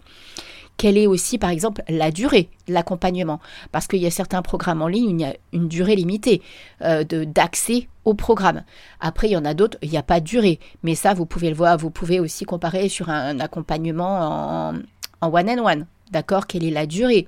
Quelle 0.76 0.98
est 0.98 1.06
aussi, 1.06 1.38
par 1.38 1.50
exemple, 1.50 1.82
la 1.88 2.10
durée 2.10 2.50
de 2.68 2.74
l'accompagnement? 2.74 3.40
Parce 3.72 3.86
qu'il 3.86 4.00
y 4.00 4.06
a 4.06 4.10
certains 4.10 4.42
programmes 4.42 4.82
en 4.82 4.88
ligne 4.88 5.20
il 5.20 5.22
y 5.22 5.24
a 5.24 5.34
une 5.52 5.68
durée 5.68 5.96
limitée 5.96 6.42
euh, 6.82 7.02
d'accès 7.04 7.88
au 8.04 8.14
programme. 8.14 8.62
Après, 9.00 9.28
il 9.28 9.32
y 9.32 9.36
en 9.36 9.44
a 9.44 9.54
d'autres, 9.54 9.78
il 9.82 9.90
n'y 9.90 9.96
a 9.96 10.02
pas 10.02 10.20
de 10.20 10.26
durée. 10.26 10.60
Mais 10.82 10.94
ça, 10.94 11.14
vous 11.14 11.24
pouvez 11.24 11.48
le 11.48 11.56
voir, 11.56 11.78
vous 11.78 11.90
pouvez 11.90 12.20
aussi 12.20 12.44
comparer 12.44 12.88
sur 12.88 13.08
un, 13.08 13.40
accompagnement 13.40 14.74
en, 15.22 15.32
one-on-one. 15.32 15.86
D'accord? 16.12 16.46
Quelle 16.46 16.64
est 16.64 16.70
la 16.70 16.86
durée? 16.86 17.26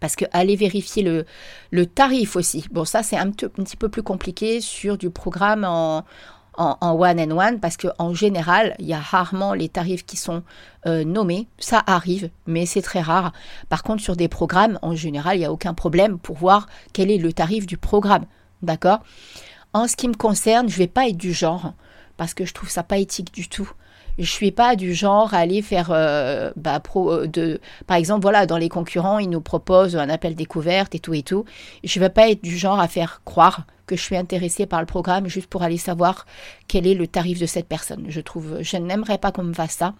Parce 0.00 0.14
que 0.14 0.26
aller 0.32 0.54
vérifier 0.54 1.24
le, 1.70 1.86
tarif 1.86 2.36
aussi. 2.36 2.66
Bon, 2.70 2.84
ça, 2.84 3.02
c'est 3.02 3.16
un, 3.16 3.30
petit 3.30 3.76
peu 3.78 3.88
plus 3.88 4.02
compliqué 4.02 4.60
sur 4.60 4.98
du 4.98 5.08
programme 5.08 5.64
en, 5.64 6.04
en, 6.58 6.92
one 6.92 7.20
and 7.20 7.30
one 7.30 7.60
parce 7.60 7.76
qu'en 7.76 8.12
général, 8.14 8.74
il 8.78 8.86
y 8.86 8.92
a 8.92 9.00
rarement 9.00 9.54
les 9.54 9.68
tarifs 9.68 10.04
qui 10.04 10.16
sont 10.16 10.42
euh, 10.86 11.04
nommés. 11.04 11.48
Ça 11.58 11.82
arrive, 11.86 12.30
mais 12.46 12.66
c'est 12.66 12.82
très 12.82 13.00
rare. 13.00 13.32
Par 13.68 13.82
contre, 13.82 14.02
sur 14.02 14.16
des 14.16 14.28
programmes, 14.28 14.78
en 14.82 14.94
général, 14.94 15.36
il 15.36 15.40
n'y 15.40 15.46
a 15.46 15.52
aucun 15.52 15.74
problème 15.74 16.18
pour 16.18 16.36
voir 16.36 16.68
quel 16.92 17.10
est 17.10 17.18
le 17.18 17.32
tarif 17.32 17.66
du 17.66 17.76
programme. 17.76 18.26
D'accord? 18.62 19.00
En 19.72 19.86
ce 19.86 19.96
qui 19.96 20.08
me 20.08 20.14
concerne, 20.14 20.68
je 20.68 20.74
ne 20.74 20.78
vais 20.78 20.88
pas 20.88 21.08
être 21.08 21.16
du 21.16 21.32
genre 21.32 21.74
parce 22.16 22.34
que 22.34 22.44
je 22.44 22.52
trouve 22.52 22.68
ça 22.68 22.82
pas 22.82 22.98
éthique 22.98 23.32
du 23.32 23.48
tout 23.48 23.70
je 24.18 24.30
suis 24.30 24.50
pas 24.50 24.76
du 24.76 24.94
genre 24.94 25.34
à 25.34 25.38
aller 25.38 25.62
faire 25.62 25.90
euh, 25.90 26.50
bah, 26.56 26.82
euh, 26.96 27.58
par 27.86 27.96
exemple 27.96 28.22
voilà 28.22 28.46
dans 28.46 28.56
les 28.56 28.68
concurrents 28.68 29.18
ils 29.18 29.30
nous 29.30 29.40
proposent 29.40 29.96
un 29.96 30.08
appel 30.08 30.34
découverte 30.34 30.94
et 30.94 30.98
tout 30.98 31.14
et 31.14 31.22
tout 31.22 31.44
je 31.84 32.00
vais 32.00 32.08
pas 32.08 32.28
être 32.28 32.42
du 32.42 32.56
genre 32.56 32.80
à 32.80 32.88
faire 32.88 33.22
croire 33.24 33.64
que 33.86 33.96
je 33.96 34.02
suis 34.02 34.16
intéressée 34.16 34.66
par 34.66 34.80
le 34.80 34.86
programme 34.86 35.28
juste 35.28 35.48
pour 35.48 35.62
aller 35.62 35.78
savoir 35.78 36.26
quel 36.66 36.86
est 36.86 36.94
le 36.94 37.06
tarif 37.06 37.38
de 37.38 37.46
cette 37.46 37.68
personne 37.68 38.06
je 38.08 38.20
trouve 38.20 38.58
je 38.60 38.76
n'aimerais 38.76 39.18
pas 39.18 39.32
qu'on 39.32 39.44
me 39.44 39.54
fasse 39.54 39.72
ça 39.72 39.94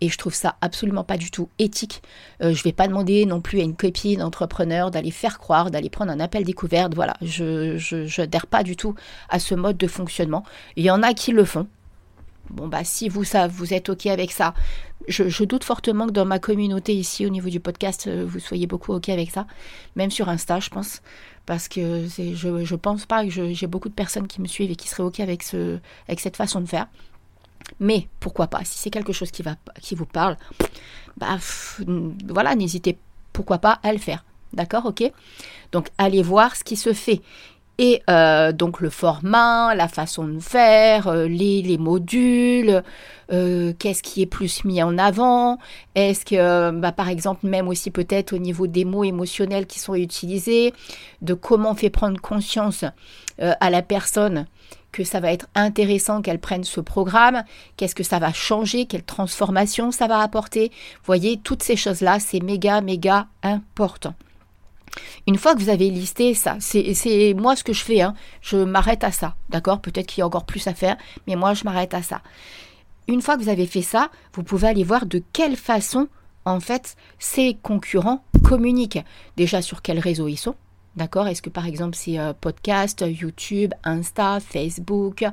et 0.00 0.08
je 0.08 0.16
trouve 0.16 0.34
ça 0.34 0.56
absolument 0.60 1.04
pas 1.04 1.16
du 1.16 1.30
tout 1.30 1.48
éthique. 1.58 2.02
Euh, 2.42 2.54
je 2.54 2.62
vais 2.62 2.72
pas 2.72 2.86
demander 2.86 3.26
non 3.26 3.40
plus 3.40 3.60
à 3.60 3.64
une 3.64 3.74
copine 3.74 4.22
entrepreneur 4.22 4.90
d'aller 4.90 5.10
faire 5.10 5.38
croire, 5.38 5.70
d'aller 5.70 5.90
prendre 5.90 6.12
un 6.12 6.20
appel 6.20 6.44
découverte. 6.44 6.94
Voilà, 6.94 7.16
je, 7.20 7.76
je, 7.78 8.46
pas 8.46 8.62
du 8.62 8.76
tout 8.76 8.94
à 9.28 9.38
ce 9.38 9.54
mode 9.54 9.76
de 9.76 9.86
fonctionnement. 9.86 10.44
Il 10.76 10.84
y 10.84 10.90
en 10.90 11.02
a 11.02 11.14
qui 11.14 11.32
le 11.32 11.44
font. 11.44 11.66
Bon, 12.50 12.68
bah, 12.68 12.84
si 12.84 13.08
vous, 13.08 13.24
ça, 13.24 13.46
vous 13.46 13.74
êtes 13.74 13.88
OK 13.88 14.06
avec 14.06 14.32
ça, 14.32 14.54
je, 15.06 15.44
doute 15.44 15.64
fortement 15.64 16.06
que 16.06 16.12
dans 16.12 16.24
ma 16.24 16.38
communauté 16.38 16.94
ici, 16.94 17.26
au 17.26 17.28
niveau 17.28 17.48
du 17.48 17.60
podcast, 17.60 18.06
euh, 18.06 18.24
vous 18.26 18.40
soyez 18.40 18.66
beaucoup 18.66 18.92
OK 18.92 19.08
avec 19.08 19.30
ça. 19.30 19.46
Même 19.96 20.10
sur 20.10 20.28
Insta, 20.28 20.60
je 20.60 20.70
pense. 20.70 21.02
Parce 21.46 21.68
que 21.68 22.06
je 22.08 22.48
ne 22.48 22.76
pense 22.76 23.06
pas 23.06 23.24
que 23.24 23.30
j'ai 23.30 23.66
beaucoup 23.66 23.88
de 23.88 23.94
personnes 23.94 24.26
qui 24.26 24.40
me 24.40 24.46
suivent 24.46 24.70
et 24.70 24.76
qui 24.76 24.88
seraient 24.88 25.02
OK 25.02 25.20
avec 25.20 25.42
cette 25.42 26.36
façon 26.36 26.60
de 26.60 26.66
faire. 26.66 26.88
Mais 27.80 28.08
pourquoi 28.20 28.48
pas 28.48 28.64
Si 28.64 28.78
c'est 28.78 28.90
quelque 28.90 29.12
chose 29.12 29.30
qui, 29.30 29.42
va, 29.42 29.56
qui 29.80 29.94
vous 29.94 30.06
parle, 30.06 30.36
bah, 31.16 31.38
voilà, 32.28 32.54
n'hésitez 32.54 32.98
pourquoi 33.32 33.58
pas 33.58 33.78
à 33.82 33.92
le 33.92 33.98
faire. 33.98 34.24
D'accord 34.52 34.86
Ok? 34.86 35.10
Donc, 35.72 35.88
allez 35.98 36.22
voir 36.22 36.56
ce 36.56 36.64
qui 36.64 36.76
se 36.76 36.92
fait 36.92 37.20
et 37.78 38.02
euh, 38.10 38.50
donc 38.50 38.80
le 38.80 38.90
format, 38.90 39.74
la 39.74 39.86
façon 39.86 40.26
de 40.26 40.40
faire, 40.40 41.06
euh, 41.06 41.28
les, 41.28 41.62
les, 41.62 41.78
modules, 41.78 42.82
euh, 43.32 43.72
qu'est-ce 43.78 44.02
qui 44.02 44.20
est 44.20 44.26
plus 44.26 44.64
mis 44.64 44.82
en 44.82 44.98
avant, 44.98 45.58
est-ce 45.94 46.24
que, 46.24 46.72
bah, 46.72 46.90
par 46.90 47.08
exemple, 47.08 47.46
même 47.46 47.68
aussi 47.68 47.92
peut-être 47.92 48.32
au 48.32 48.38
niveau 48.38 48.66
des 48.66 48.84
mots 48.84 49.04
émotionnels 49.04 49.66
qui 49.66 49.78
sont 49.78 49.94
utilisés, 49.94 50.74
de 51.22 51.34
comment 51.34 51.70
on 51.70 51.74
fait 51.74 51.90
prendre 51.90 52.20
conscience 52.20 52.84
à 53.40 53.70
la 53.70 53.82
personne 53.82 54.46
que 54.90 55.04
ça 55.04 55.20
va 55.20 55.32
être 55.32 55.46
intéressant 55.54 56.22
qu'elle 56.22 56.40
prenne 56.40 56.64
ce 56.64 56.80
programme, 56.80 57.44
qu'est-ce 57.76 57.94
que 57.94 58.02
ça 58.02 58.18
va 58.18 58.32
changer, 58.32 58.86
quelle 58.86 59.04
transformation 59.04 59.92
ça 59.92 60.08
va 60.08 60.18
apporter? 60.18 60.70
Vous 60.70 61.06
voyez, 61.06 61.38
toutes 61.38 61.62
ces 61.62 61.76
choses-là, 61.76 62.18
c'est 62.18 62.40
méga, 62.42 62.80
méga 62.80 63.28
important. 63.44 64.14
Une 65.26 65.36
fois 65.36 65.54
que 65.54 65.60
vous 65.60 65.68
avez 65.68 65.90
listé 65.90 66.34
ça, 66.34 66.56
c'est 66.60 67.34
moi 67.36 67.56
ce 67.56 67.64
que 67.64 67.72
je 67.72 67.82
fais, 67.82 68.00
hein, 68.00 68.14
je 68.40 68.56
m'arrête 68.56 69.04
à 69.04 69.12
ça, 69.12 69.34
d'accord? 69.48 69.80
Peut-être 69.80 70.06
qu'il 70.06 70.20
y 70.20 70.22
a 70.22 70.26
encore 70.26 70.46
plus 70.46 70.66
à 70.66 70.74
faire, 70.74 70.96
mais 71.26 71.36
moi 71.36 71.54
je 71.54 71.64
m'arrête 71.64 71.94
à 71.94 72.02
ça. 72.02 72.22
Une 73.06 73.22
fois 73.22 73.36
que 73.36 73.42
vous 73.42 73.48
avez 73.48 73.66
fait 73.66 73.82
ça, 73.82 74.10
vous 74.34 74.42
pouvez 74.42 74.68
aller 74.68 74.84
voir 74.84 75.06
de 75.06 75.22
quelle 75.32 75.56
façon, 75.56 76.08
en 76.44 76.60
fait, 76.60 76.96
ces 77.18 77.56
concurrents 77.62 78.22
communiquent. 78.44 79.04
Déjà 79.36 79.62
sur 79.62 79.82
quel 79.82 79.98
réseau 79.98 80.28
ils 80.28 80.36
sont, 80.36 80.54
D'accord 80.98 81.28
Est-ce 81.28 81.42
que 81.42 81.48
par 81.48 81.64
exemple 81.64 81.94
c'est 81.94 82.18
euh, 82.18 82.32
podcast, 82.32 83.04
YouTube, 83.06 83.72
Insta, 83.84 84.40
Facebook, 84.40 85.24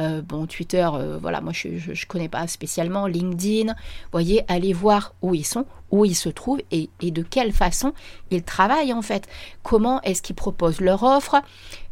euh, 0.00 0.22
bon 0.22 0.46
Twitter, 0.46 0.88
euh, 0.92 1.18
voilà, 1.22 1.40
moi 1.40 1.52
je 1.52 1.68
ne 1.68 2.06
connais 2.08 2.28
pas 2.28 2.48
spécialement, 2.48 3.06
LinkedIn. 3.06 3.76
Voyez, 4.10 4.42
allez 4.48 4.72
voir 4.72 5.14
où 5.22 5.32
ils 5.32 5.46
sont, 5.46 5.66
où 5.92 6.04
ils 6.04 6.16
se 6.16 6.28
trouvent 6.28 6.62
et, 6.72 6.90
de 7.00 7.22
quelle 7.22 7.52
façon 7.52 7.92
ils 8.32 8.42
travaillent 8.42 8.92
en 8.92 9.02
fait. 9.02 9.28
Comment 9.62 10.02
est-ce 10.02 10.20
qu'ils 10.20 10.34
proposent 10.34 10.80
leur 10.80 11.04
offre? 11.04 11.40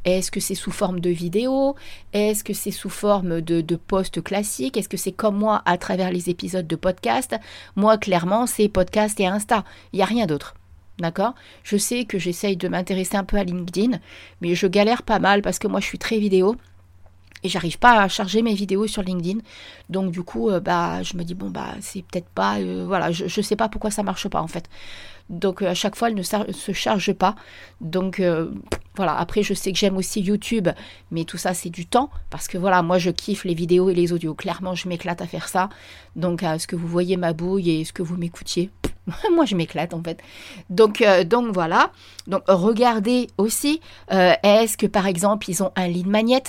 Est-ce 0.04 0.32
que 0.32 0.40
c'est 0.40 0.56
sous 0.56 0.72
forme 0.72 0.98
de 0.98 1.10
vidéo? 1.10 1.76
Est-ce 2.12 2.42
que 2.42 2.54
c'est 2.54 2.72
sous 2.72 2.90
forme 2.90 3.40
de, 3.40 3.60
de 3.60 3.76
post 3.76 4.20
classique? 4.20 4.76
Est-ce 4.76 4.88
que 4.88 4.96
c'est 4.96 5.12
comme 5.12 5.36
moi 5.36 5.62
à 5.64 5.78
travers 5.78 6.10
les 6.10 6.28
épisodes 6.28 6.66
de 6.66 6.74
podcast? 6.74 7.36
Moi 7.76 7.98
clairement 7.98 8.48
c'est 8.48 8.68
podcast 8.68 9.20
et 9.20 9.28
Insta, 9.28 9.62
il 9.92 9.98
n'y 9.98 10.02
a 10.02 10.06
rien 10.06 10.26
d'autre. 10.26 10.56
D'accord? 10.98 11.34
Je 11.64 11.76
sais 11.76 12.04
que 12.04 12.18
j'essaye 12.18 12.56
de 12.56 12.68
m'intéresser 12.68 13.16
un 13.16 13.24
peu 13.24 13.36
à 13.36 13.44
LinkedIn, 13.44 13.98
mais 14.40 14.54
je 14.54 14.66
galère 14.66 15.02
pas 15.02 15.18
mal 15.18 15.42
parce 15.42 15.58
que 15.58 15.66
moi 15.66 15.80
je 15.80 15.86
suis 15.86 15.98
très 15.98 16.18
vidéo 16.18 16.56
et 17.42 17.48
j'arrive 17.48 17.78
pas 17.78 18.00
à 18.00 18.08
charger 18.08 18.42
mes 18.42 18.54
vidéos 18.54 18.86
sur 18.86 19.02
LinkedIn. 19.02 19.40
Donc 19.88 20.12
du 20.12 20.22
coup, 20.22 20.50
euh, 20.50 20.60
bah, 20.60 21.02
je 21.02 21.16
me 21.16 21.24
dis 21.24 21.34
bon 21.34 21.50
bah 21.50 21.74
c'est 21.80 22.02
peut-être 22.02 22.28
pas, 22.28 22.58
euh, 22.58 22.84
voilà, 22.86 23.10
je, 23.10 23.26
je 23.26 23.40
sais 23.40 23.56
pas 23.56 23.68
pourquoi 23.68 23.90
ça 23.90 24.02
marche 24.02 24.28
pas 24.28 24.40
en 24.40 24.48
fait. 24.48 24.68
Donc 25.30 25.62
euh, 25.62 25.68
à 25.68 25.74
chaque 25.74 25.96
fois, 25.96 26.08
elle 26.08 26.14
ne 26.14 26.22
se 26.22 26.72
charge 26.72 27.12
pas. 27.14 27.34
Donc 27.80 28.22
voilà, 28.94 29.16
après 29.16 29.42
je 29.42 29.54
sais 29.54 29.72
que 29.72 29.78
j'aime 29.78 29.96
aussi 29.96 30.20
YouTube, 30.20 30.68
mais 31.10 31.24
tout 31.24 31.38
ça 31.38 31.54
c'est 31.54 31.70
du 31.70 31.86
temps 31.86 32.10
parce 32.30 32.48
que 32.48 32.58
voilà, 32.58 32.82
moi 32.82 32.98
je 32.98 33.10
kiffe 33.10 33.44
les 33.44 33.54
vidéos 33.54 33.88
et 33.90 33.94
les 33.94 34.12
audios. 34.12 34.34
Clairement, 34.34 34.74
je 34.74 34.88
m'éclate 34.88 35.22
à 35.22 35.26
faire 35.26 35.48
ça. 35.48 35.70
Donc 36.16 36.42
à 36.42 36.58
ce 36.58 36.66
que 36.66 36.76
vous 36.76 36.86
voyez 36.86 37.16
ma 37.16 37.32
bouille 37.32 37.70
et 37.70 37.84
ce 37.84 37.92
que 37.92 38.02
vous 38.02 38.16
m'écoutiez, 38.16 38.70
Moi, 39.32 39.44
je 39.46 39.56
m'éclate 39.56 39.94
en 39.94 40.02
fait. 40.02 40.20
Donc, 40.70 41.00
euh, 41.00 41.24
donc 41.24 41.52
voilà. 41.52 41.90
Donc, 42.26 42.42
regardez 42.46 43.28
aussi. 43.36 43.80
Euh, 44.12 44.32
est-ce 44.42 44.76
que 44.76 44.86
par 44.86 45.06
exemple, 45.06 45.50
ils 45.50 45.62
ont 45.62 45.72
un 45.74 45.88
lead 45.88 46.06
magnet 46.06 46.42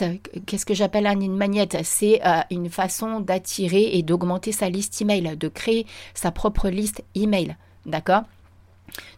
Qu'est-ce 0.46 0.66
que 0.66 0.76
j'appelle 0.76 1.08
un 1.08 1.16
lead 1.16 1.32
magnet 1.32 1.68
C'est 1.84 2.22
euh, 2.26 2.42
une 2.52 2.70
façon 2.70 3.20
d'attirer 3.20 3.98
et 3.98 4.04
d'augmenter 4.04 4.52
sa 4.52 4.70
liste 4.70 5.02
email, 5.02 5.36
de 5.36 5.48
créer 5.48 5.88
sa 6.14 6.32
propre 6.32 6.70
liste 6.70 7.04
email. 7.16 7.58
D'accord? 7.86 8.24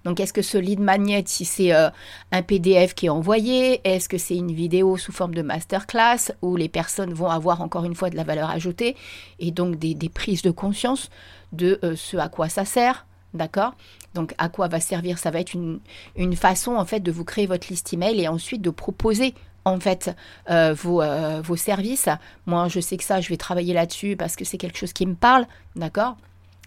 Donc, 0.06 0.22
est-ce 0.22 0.32
que 0.32 0.42
ce 0.42 0.58
lead 0.58 0.80
magnet, 0.80 1.24
si 1.26 1.44
c'est 1.44 1.72
un 1.74 2.42
PDF 2.44 2.94
qui 2.94 3.08
est 3.08 3.10
envoyé, 3.10 3.82
est-ce 3.84 4.08
que 4.08 4.18
c'est 4.18 4.38
une 4.38 4.54
vidéo 4.54 4.96
sous 4.96 5.12
forme 5.12 5.36
de 5.36 5.42
masterclass 5.42 6.32
où 6.42 6.56
les 6.56 6.70
personnes 6.70 7.14
vont 7.14 7.30
avoir 7.30 7.62
encore 7.62 7.84
une 7.84 7.96
fois 7.96 8.10
de 8.10 8.16
la 8.16 8.24
valeur 8.24 8.50
ajoutée 8.50 8.96
et 9.40 9.52
donc 9.52 9.78
des, 9.78 9.94
des 9.94 10.08
prises 10.08 10.44
de 10.44 10.52
conscience 10.52 11.10
de 11.52 11.80
ce 11.98 12.16
à 12.16 12.30
quoi 12.30 12.48
ça 12.48 12.64
sert? 12.64 13.06
D'accord? 13.36 13.76
Donc, 14.14 14.34
à 14.38 14.48
quoi 14.48 14.70
va 14.70 14.80
servir? 14.80 15.20
Ça 15.20 15.30
va 15.30 15.42
être 15.42 15.54
une, 15.54 16.36
façon, 16.36 16.76
en 16.76 16.86
fait, 16.86 17.02
de 17.02 17.12
vous 17.12 17.26
créer 17.26 17.46
votre 17.46 17.68
liste 17.68 17.94
email 17.94 18.20
et 18.20 18.28
ensuite 18.30 18.62
de 18.62 18.70
proposer, 18.70 19.36
en 19.66 19.80
fait, 19.80 20.16
euh, 20.50 20.74
vos, 20.74 21.02
euh, 21.02 21.42
vos, 21.44 21.58
services. 21.58 22.08
Moi, 22.46 22.70
je 22.70 22.80
sais 22.80 22.96
que 22.96 23.04
ça, 23.04 23.20
je 23.20 23.28
vais 23.28 23.38
travailler 23.38 23.74
là-dessus 23.74 24.16
parce 24.16 24.38
que 24.38 24.46
c'est 24.46 24.58
quelque 24.58 24.78
chose 24.78 24.94
qui 24.94 25.06
me 25.06 25.16
parle. 25.16 25.46
D'accord? 25.76 26.16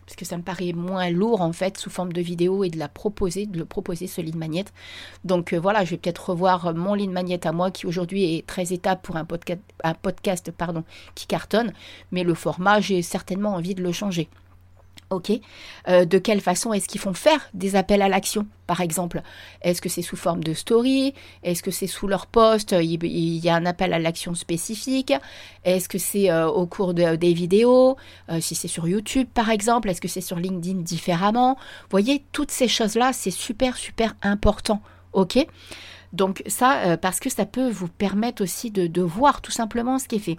Parce 0.04 0.16
que 0.16 0.24
ça 0.24 0.36
me 0.38 0.42
paraît 0.42 0.72
moins 0.72 1.10
lourd 1.10 1.42
en 1.42 1.52
fait 1.52 1.76
sous 1.76 1.90
forme 1.90 2.14
de 2.14 2.22
vidéo 2.22 2.64
et 2.64 2.70
de 2.70 2.78
la 2.78 2.88
proposer, 2.88 3.44
de 3.44 3.58
le 3.58 3.66
proposer 3.66 4.06
ce 4.06 4.22
lead 4.22 4.36
magnet. 4.36 4.64
Donc 5.26 5.52
euh, 5.52 5.60
voilà, 5.60 5.84
je 5.84 5.90
vais 5.90 5.96
peut-être 5.98 6.30
revoir 6.30 6.74
mon 6.74 6.94
lead 6.94 7.10
magnet 7.10 7.46
à 7.46 7.52
moi 7.52 7.70
qui 7.70 7.86
aujourd'hui 7.86 8.36
est 8.36 8.46
très 8.46 8.72
étape 8.72 9.02
pour 9.02 9.16
un 9.16 9.26
podcast, 9.26 9.60
un 9.84 9.92
podcast 9.92 10.50
pardon, 10.50 10.82
qui 11.14 11.26
cartonne, 11.26 11.74
mais 12.10 12.24
le 12.24 12.32
format, 12.32 12.80
j'ai 12.80 13.02
certainement 13.02 13.54
envie 13.54 13.74
de 13.74 13.82
le 13.82 13.92
changer. 13.92 14.30
Ok. 15.10 15.32
Euh, 15.88 16.04
de 16.04 16.18
quelle 16.18 16.42
façon 16.42 16.74
est-ce 16.74 16.86
qu'ils 16.86 17.00
font 17.00 17.14
faire 17.14 17.48
des 17.54 17.76
appels 17.76 18.02
à 18.02 18.10
l'action, 18.10 18.46
par 18.66 18.82
exemple? 18.82 19.22
Est-ce 19.62 19.80
que 19.80 19.88
c'est 19.88 20.02
sous 20.02 20.16
forme 20.16 20.44
de 20.44 20.52
story? 20.52 21.14
Est-ce 21.42 21.62
que 21.62 21.70
c'est 21.70 21.86
sous 21.86 22.06
leur 22.06 22.26
poste? 22.26 22.72
Il, 22.78 23.02
y 23.38 23.48
a 23.48 23.54
un 23.54 23.64
appel 23.64 23.94
à 23.94 23.98
l'action 23.98 24.34
spécifique? 24.34 25.14
Est-ce 25.64 25.88
que 25.88 25.96
c'est 25.96 26.30
euh, 26.30 26.46
au 26.48 26.66
cours 26.66 26.92
de, 26.92 27.16
des 27.16 27.32
vidéos? 27.32 27.96
Euh, 28.30 28.40
Si 28.40 28.54
c'est 28.54 28.68
sur 28.68 28.86
YouTube, 28.86 29.28
par 29.32 29.48
exemple 29.48 29.88
Est-ce 29.88 30.02
que 30.02 30.08
c'est 30.08 30.20
sur 30.20 30.36
LinkedIn 30.36 30.80
différemment? 30.80 31.54
Vous 31.54 31.90
voyez, 31.90 32.22
toutes 32.32 32.50
ces 32.50 32.68
choses-là, 32.68 33.12
c'est 33.14 33.30
super, 33.30 33.78
super 33.78 34.14
important. 34.20 34.82
Ok 35.12 35.46
donc 36.12 36.42
ça, 36.46 36.80
euh, 36.84 36.96
parce 36.96 37.20
que 37.20 37.28
ça 37.28 37.44
peut 37.44 37.68
vous 37.68 37.88
permettre 37.88 38.42
aussi 38.42 38.70
de, 38.70 39.02
voir 39.02 39.40
tout 39.40 39.50
simplement 39.50 39.98
ce 39.98 40.08
qui 40.08 40.16
est 40.16 40.20
fait. 40.20 40.36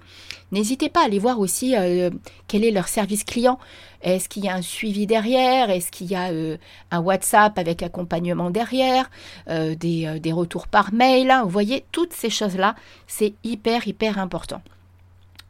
N'hésitez 0.52 0.90
pas 0.90 1.02
à 1.02 1.06
aller 1.06 1.20
voir 1.20 1.40
aussi 1.40 1.76
euh, 1.76 2.10
quel 2.48 2.64
est 2.64 2.72
leur 2.72 2.88
service 2.88 3.24
client. 3.24 3.60
Est-ce 4.02 4.30
qu'il 4.30 4.44
y 4.46 4.50
a 4.50 4.56
un 4.56 4.62
suivi 4.62 5.06
derrière? 5.06 5.70
Est-ce 5.70 5.92
qu'il 5.92 6.08
y 6.08 6.16
a 6.16 6.32
euh, 6.32 6.58
un 6.92 7.00
WhatsApp 7.00 7.58
avec 7.58 7.84
accompagnement 7.84 8.50
derrière? 8.50 9.10
Des, 9.48 10.20
des, 10.20 10.32
retours 10.32 10.68
par 10.68 10.94
mail 10.94 11.34
Vous 11.44 11.50
voyez, 11.50 11.84
toutes 11.92 12.14
ces 12.14 12.30
choses-là, 12.30 12.76
c'est 13.08 13.34
hyper, 13.44 13.88
hyper 13.88 14.18
important. 14.18 14.62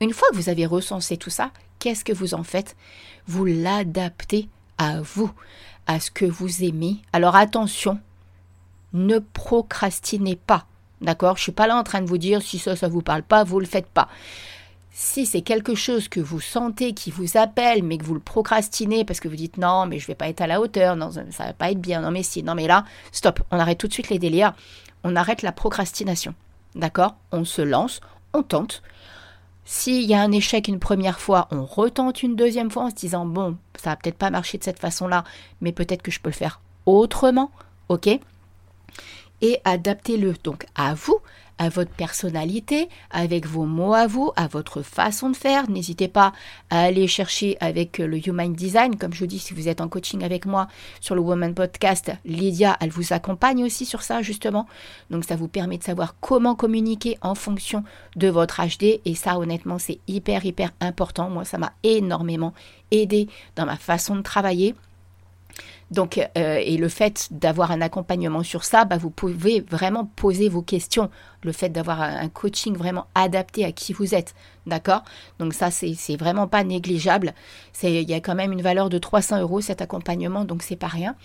Une 0.02 0.14
fois 0.14 0.30
que 0.32 0.36
vous 0.36 0.50
avez 0.50 0.66
recensé 0.66 1.18
tout 1.18 1.30
ça, 1.30 1.52
qu'est-ce 1.80 2.06
que 2.06 2.14
vous 2.14 2.34
en 2.34 2.44
faites? 2.44 2.76
Vous 3.28 3.46
l'adaptez 3.46 4.48
à 4.78 5.02
vous, 5.02 5.32
à 5.88 6.00
ce 6.00 6.12
que 6.12 6.26
vous 6.26 6.64
aimez. 6.64 6.98
Alors 7.14 7.36
attention, 7.36 8.00
ne 8.94 9.20
procrastinez 9.20 10.36
pas. 10.36 10.66
D'accord? 11.02 11.36
Je 11.36 11.42
ne 11.42 11.44
suis 11.44 11.52
pas 11.52 11.68
là 11.68 11.78
en 11.78 11.84
train 11.84 12.02
de 12.02 12.08
vous 12.08 12.18
dire 12.18 12.42
si 12.42 12.60
ça, 12.60 12.76
ça 12.76 12.88
ne 12.88 12.92
vous 12.92 13.02
parle 13.02 13.24
pas, 13.24 13.44
vous 13.44 13.58
ne 13.58 13.62
le 13.62 13.68
faites 13.68 13.88
pas. 13.88 14.10
Si 14.92 15.26
c'est 15.26 15.42
quelque 15.42 15.76
chose 15.76 16.10
que 16.10 16.20
vous 16.20 16.42
sentez 16.42 16.94
qui 16.94 17.10
vous 17.10 17.38
appelle, 17.38 17.84
mais 17.84 17.98
que 17.98 18.04
vous 18.04 18.16
le 18.16 18.20
procrastinez 18.20 19.06
parce 19.06 19.22
que 19.22 19.30
vous 19.30 19.36
dites 19.38 19.58
non, 19.58 19.86
mais 19.86 19.98
je 19.98 20.04
ne 20.04 20.08
vais 20.08 20.16
pas 20.16 20.28
être 20.28 20.42
à 20.42 20.48
la 20.48 20.60
hauteur, 20.60 20.98
non, 20.98 21.12
ça 21.12 21.24
va 21.46 21.54
pas 21.54 21.72
être 21.72 21.80
bien, 21.80 22.02
non, 22.02 22.12
mais 22.12 22.24
si, 22.24 22.44
non, 22.44 22.54
mais 22.54 22.68
là, 22.68 22.84
stop, 23.14 23.40
on 23.52 23.60
arrête 23.60 23.78
tout 23.78 23.88
de 23.88 23.94
suite 23.94 24.10
les 24.10 24.20
délires, 24.20 24.54
on 25.06 25.16
arrête 25.16 25.42
la 25.42 25.54
procrastination. 25.54 26.34
D'accord? 26.76 27.16
On 27.32 27.46
se 27.46 27.62
lance, 27.62 28.02
on 28.34 28.44
tente. 28.44 28.82
S'il 29.64 30.04
y 30.04 30.16
a 30.16 30.22
un 30.22 30.32
échec 30.32 30.68
une 30.68 30.80
première 30.80 31.20
fois, 31.20 31.48
on 31.52 31.64
retente 31.64 32.24
une 32.24 32.36
deuxième 32.36 32.72
fois 32.72 32.86
en 32.86 32.90
se 32.90 32.96
disant 32.96 33.26
bon, 33.26 33.56
ça 33.78 33.92
va 33.92 33.96
peut-être 33.96 34.18
pas 34.18 34.32
marcher 34.32 34.58
de 34.58 34.64
cette 34.64 34.80
façon-là, 34.80 35.24
mais 35.62 35.72
peut-être 35.72 36.02
que 36.02 36.12
je 36.12 36.20
peux 36.20 36.30
le 36.30 36.36
faire 36.36 36.60
autrement, 36.86 37.52
ok? 37.88 38.20
Et 39.42 39.60
adaptez-le 39.64 40.34
donc 40.44 40.66
à 40.76 40.94
vous, 40.94 41.20
à 41.60 41.68
votre 41.68 41.92
personnalité, 41.92 42.88
avec 43.12 43.46
vos 43.46 43.66
mots 43.66 43.94
à 43.94 44.08
vous, 44.08 44.32
à 44.38 44.48
votre 44.48 44.82
façon 44.82 45.30
de 45.30 45.36
faire. 45.36 45.70
N'hésitez 45.70 46.08
pas 46.08 46.32
à 46.70 46.80
aller 46.80 47.06
chercher 47.08 47.58
avec 47.60 47.98
le 47.98 48.26
Human 48.26 48.54
Design. 48.54 48.96
Comme 48.98 49.14
je 49.14 49.20
vous 49.20 49.28
dis, 49.28 49.40
si 49.40 49.54
vous 49.54 49.68
êtes 49.68 49.82
en 49.82 49.90
coaching 49.90 50.24
avec 50.24 50.46
moi 50.46 50.68
sur 51.02 51.16
le 51.16 51.22
Woman 51.22 51.54
Podcast, 51.54 52.12
Lydia, 52.26 52.78
elle 52.80 52.92
vous 52.92 53.14
accompagne 53.14 53.64
aussi 53.64 53.86
sur 53.86 54.02
ça, 54.02 54.22
justement. 54.22 54.68
Donc, 55.10 55.26
ça 55.26 55.36
vous 55.36 55.50
permet 55.50 55.78
de 55.78 55.84
savoir 55.84 56.16
comment 56.22 56.56
communiquer 56.56 57.18
en 57.22 57.36
fonction 57.36 57.84
de 58.16 58.30
votre 58.30 58.62
HD. 58.62 59.02
Et 59.04 59.16
ça, 59.16 59.38
honnêtement, 59.38 59.80
c'est 59.80 60.00
hyper, 60.08 60.46
hyper 60.46 60.72
important. 60.80 61.30
Moi, 61.30 61.44
ça 61.44 61.58
m'a 61.58 61.74
énormément 61.84 62.54
aidé 62.92 63.28
dans 63.58 63.66
ma 63.66 63.76
façon 63.76 64.16
de 64.16 64.22
travailler. 64.22 64.76
Donc, 65.92 66.20
euh, 66.38 66.62
et 66.64 66.78
le 66.78 66.88
fait 66.88 67.30
d'avoir 67.32 67.72
un 67.72 67.82
accompagnement 67.82 68.44
sur 68.44 68.64
ça, 68.64 68.86
bah, 68.86 68.98
vous 68.98 69.10
pouvez 69.10 69.62
vraiment 69.62 70.06
poser 70.06 70.48
vos 70.48 70.62
questions. 70.62 71.10
Le 71.44 71.52
fait 71.52 71.70
d'avoir 71.70 72.02
un 72.02 72.30
coaching 72.30 72.76
vraiment 72.76 73.08
adapté 73.16 73.66
à 73.66 73.72
qui 73.72 73.94
vous 73.94 74.14
êtes, 74.14 74.36
d'accord? 74.68 75.04
Donc 75.40 75.54
ça, 75.54 75.72
c'est 75.72 76.16
vraiment 76.18 76.48
pas 76.48 76.64
négligeable. 76.64 77.34
Il 77.82 78.10
y 78.10 78.14
a 78.14 78.20
quand 78.20 78.36
même 78.36 78.52
une 78.52 78.62
valeur 78.62 78.90
de 78.90 78.98
300 78.98 79.42
euros 79.42 79.62
cet 79.62 79.82
accompagnement, 79.82 80.46
donc 80.46 80.62
c'est 80.62 80.76
pas 80.76 80.88
rien. 80.88 81.16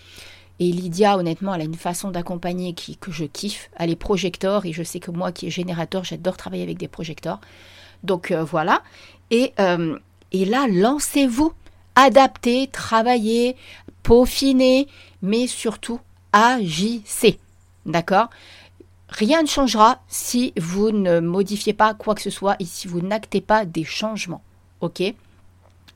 Et 0.61 0.71
Lydia, 0.71 1.19
honnêtement, 1.19 1.53
elle 1.55 1.63
a 1.63 1.65
une 1.65 1.75
façon 1.75 2.11
d'accompagner 2.11 2.75
que 2.75 3.11
je 3.11 3.25
kiffe. 3.25 3.71
Elle 3.77 3.91
est 3.91 3.97
projecteur 3.97 4.65
et 4.65 4.73
je 4.73 4.83
sais 4.85 5.01
que 5.01 5.11
moi 5.11 5.33
qui 5.33 5.49
est 5.49 5.51
générateur, 5.51 6.05
j'adore 6.05 6.37
travailler 6.37 6.63
avec 6.63 6.79
des 6.79 6.89
projecteurs. 6.89 7.41
Donc 8.05 8.31
euh, 8.31 8.45
voilà. 8.45 8.83
Euh, 9.33 9.99
et 10.31 10.45
là, 10.45 10.67
lancez-vous 10.71 11.53
adaptez, 11.97 12.69
travaillez, 12.69 13.57
peaufinez, 14.05 14.87
mais 15.23 15.49
surtout 15.49 15.99
agissez. 16.33 17.41
D'accord? 17.87 18.31
Rien 19.09 19.43
ne 19.43 19.49
changera 19.49 20.01
si 20.09 20.53
vous 20.57 20.93
ne 20.93 21.19
modifiez 21.19 21.73
pas 21.73 21.95
quoi 21.95 22.15
que 22.15 22.23
ce 22.23 22.31
soit 22.31 22.57
et 22.61 22.65
si 22.65 22.87
vous 22.87 23.01
n'actez 23.01 23.41
pas 23.41 23.65
des 23.65 23.85
changements. 23.85 24.43
OK? 24.81 25.03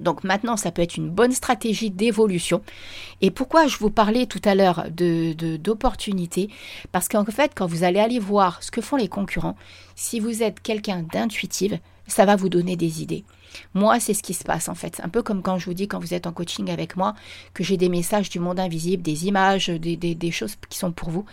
Donc 0.01 0.25
maintenant, 0.25 0.57
ça 0.57 0.71
peut 0.71 0.83
être 0.83 0.97
une 0.97 1.11
bonne 1.11 1.33
stratégie 1.33 1.91
d'évolution. 1.91 2.63
Et 3.21 3.31
pourquoi 3.31 3.67
je 3.67 3.77
vous 3.79 3.91
parlais 3.91 4.27
tout 4.27 4.41
à 4.45 4.55
l'heure 4.55 4.85
de, 4.91 5.33
d'opportunités? 5.57 6.51
Parce 6.93 7.09
qu'en 7.09 7.25
fait, 7.25 7.53
quand 7.55 7.67
vous 7.67 7.85
allez 7.85 7.99
aller 7.99 8.19
voir 8.19 8.63
ce 8.63 8.71
que 8.71 8.81
font 8.81 8.97
les 8.97 9.09
concurrents, 9.09 9.57
si 9.97 10.21
vous 10.21 10.43
êtes 10.43 10.61
quelqu'un 10.61 11.03
d'intuitive, 11.13 11.79
ça 12.09 12.25
va 12.25 12.37
vous 12.37 12.49
donner 12.49 12.77
des 12.77 13.03
idées. 13.03 13.25
Moi, 13.75 14.01
c'est 14.01 14.15
ce 14.15 14.23
qui 14.23 14.35
se 14.35 14.45
passe 14.45 14.69
en 14.69 14.75
fait. 14.75 15.01
Un 15.03 15.09
peu 15.09 15.23
comme 15.23 15.43
quand 15.43 15.59
je 15.59 15.67
vous 15.67 15.75
dis, 15.75 15.89
quand 15.89 15.99
vous 15.99 16.15
êtes 16.15 16.27
en 16.27 16.33
coaching 16.33 16.71
avec 16.71 16.97
moi, 16.97 17.15
que 17.55 17.65
j'ai 17.65 17.77
des 17.77 17.89
messages 17.89 18.29
du 18.29 18.41
monde 18.41 18.61
invisible, 18.61 19.03
des 19.03 19.27
images, 19.27 19.69
des, 19.69 19.97
des 19.97 20.31
choses 20.31 20.57
qui 20.69 20.79
sont 20.79 20.93
pour 20.93 21.11
vous. 21.11 21.25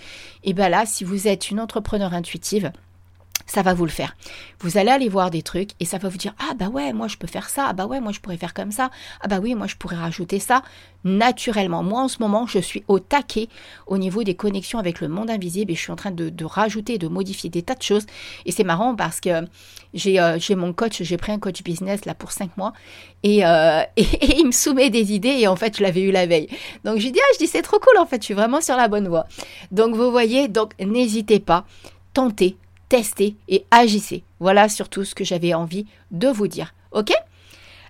Et 0.43 0.53
bien 0.53 0.69
là, 0.69 0.85
si 0.85 1.03
vous 1.03 1.27
êtes 1.27 1.49
une 1.49 1.59
entrepreneur 1.59 2.13
intuitive, 2.13 2.71
ça 3.45 3.61
va 3.61 3.73
vous 3.73 3.85
le 3.85 3.91
faire. 3.91 4.15
Vous 4.59 4.77
allez 4.77 4.89
aller 4.89 5.09
voir 5.09 5.29
des 5.29 5.43
trucs 5.43 5.71
et 5.79 5.85
ça 5.85 5.97
va 5.97 6.09
vous 6.09 6.17
dire 6.17 6.33
ah 6.39 6.53
bah 6.55 6.67
ouais 6.67 6.93
moi 6.93 7.07
je 7.07 7.17
peux 7.17 7.27
faire 7.27 7.49
ça 7.49 7.67
ah 7.69 7.73
bah 7.73 7.85
ouais 7.85 7.99
moi 7.99 8.11
je 8.11 8.19
pourrais 8.19 8.37
faire 8.37 8.53
comme 8.53 8.71
ça 8.71 8.89
ah 9.21 9.27
bah 9.27 9.39
oui 9.41 9.53
moi 9.55 9.67
je 9.67 9.75
pourrais 9.75 9.95
rajouter 9.97 10.39
ça 10.39 10.63
naturellement. 11.03 11.83
Moi 11.83 12.01
en 12.01 12.07
ce 12.07 12.17
moment 12.19 12.47
je 12.47 12.59
suis 12.59 12.83
au 12.87 12.99
taquet 12.99 13.47
au 13.85 13.97
niveau 13.97 14.23
des 14.23 14.35
connexions 14.35 14.79
avec 14.79 14.99
le 14.99 15.07
monde 15.07 15.29
invisible 15.29 15.71
et 15.71 15.75
je 15.75 15.79
suis 15.79 15.91
en 15.91 15.95
train 15.95 16.11
de, 16.11 16.31
rajouter 16.43 16.97
de 16.97 17.07
modifier 17.07 17.49
des 17.49 17.61
tas 17.61 17.75
de 17.75 17.83
choses 17.83 18.05
et 18.45 18.51
c'est 18.51 18.63
marrant 18.63 18.95
parce 18.95 19.19
que 19.19 19.29
j'ai 19.93 20.19
euh, 20.19 20.37
mon 20.57 20.73
coach 20.73 21.03
j'ai 21.03 21.17
pris 21.17 21.31
un 21.31 21.39
coach 21.39 21.61
business 21.63 22.05
là 22.05 22.15
pour 22.15 22.31
cinq 22.31 22.57
mois 22.57 22.73
et, 23.23 23.45
euh, 23.45 23.81
et, 23.97 24.39
il 24.39 24.47
me 24.47 24.51
soumet 24.51 24.89
des 24.89 25.13
idées 25.13 25.37
et 25.39 25.47
en 25.47 25.55
fait 25.55 25.77
je 25.77 25.83
l'avais 25.83 26.01
eu 26.01 26.11
la 26.11 26.25
veille. 26.25 26.47
Donc 26.83 26.97
je 26.97 27.07
dis 27.09 27.19
ah 27.21 27.33
je 27.33 27.39
dis 27.39 27.47
c'est 27.47 27.61
trop 27.61 27.79
cool 27.79 27.97
en 27.99 28.07
fait 28.07 28.21
je 28.21 28.25
suis 28.25 28.33
vraiment 28.33 28.61
sur 28.61 28.75
la 28.75 28.87
bonne 28.87 29.07
voie. 29.07 29.27
Donc 29.71 29.95
vous 29.95 30.09
voyez 30.09 30.47
donc 30.47 30.73
n'hésitez 30.79 31.39
pas 31.39 31.65
tentez 32.13 32.57
testez 32.89 33.35
et 33.47 33.65
agissez. 33.71 34.23
Voilà 34.39 34.69
surtout 34.69 35.03
ce 35.03 35.15
que 35.15 35.23
j'avais 35.23 35.53
envie 35.53 35.85
de 36.11 36.27
vous 36.27 36.47
dire. 36.47 36.73
Ok? 36.91 37.11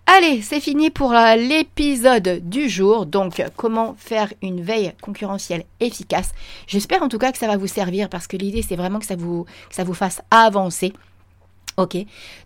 Allez, 0.08 0.44
c'est 0.44 0.60
fini 0.60 0.92
pour 0.92 1.14
euh, 1.14 1.36
l'épisode 1.36 2.42
du 2.44 2.70
jour. 2.70 3.08
Donc, 3.08 3.44
comment 3.56 3.96
faire 3.98 4.32
une 4.44 4.62
veille 4.62 4.94
concurrentielle 5.02 5.66
efficace? 5.80 6.32
J'espère 6.68 7.02
en 7.02 7.10
tout 7.10 7.18
cas 7.18 7.32
que 7.32 7.40
ça 7.40 7.48
va 7.48 7.58
vous 7.58 7.66
servir 7.66 8.08
parce 8.08 8.28
que 8.28 8.38
l'idée, 8.38 8.62
c'est 8.62 8.76
vraiment 8.76 9.00
que 9.00 9.06
ça 9.06 9.16
vous, 9.16 9.46
que 9.68 9.76
ça 9.76 9.84
vous 9.84 9.96
fasse 9.96 10.22
avancer. 10.30 10.94
Ok, 11.78 11.98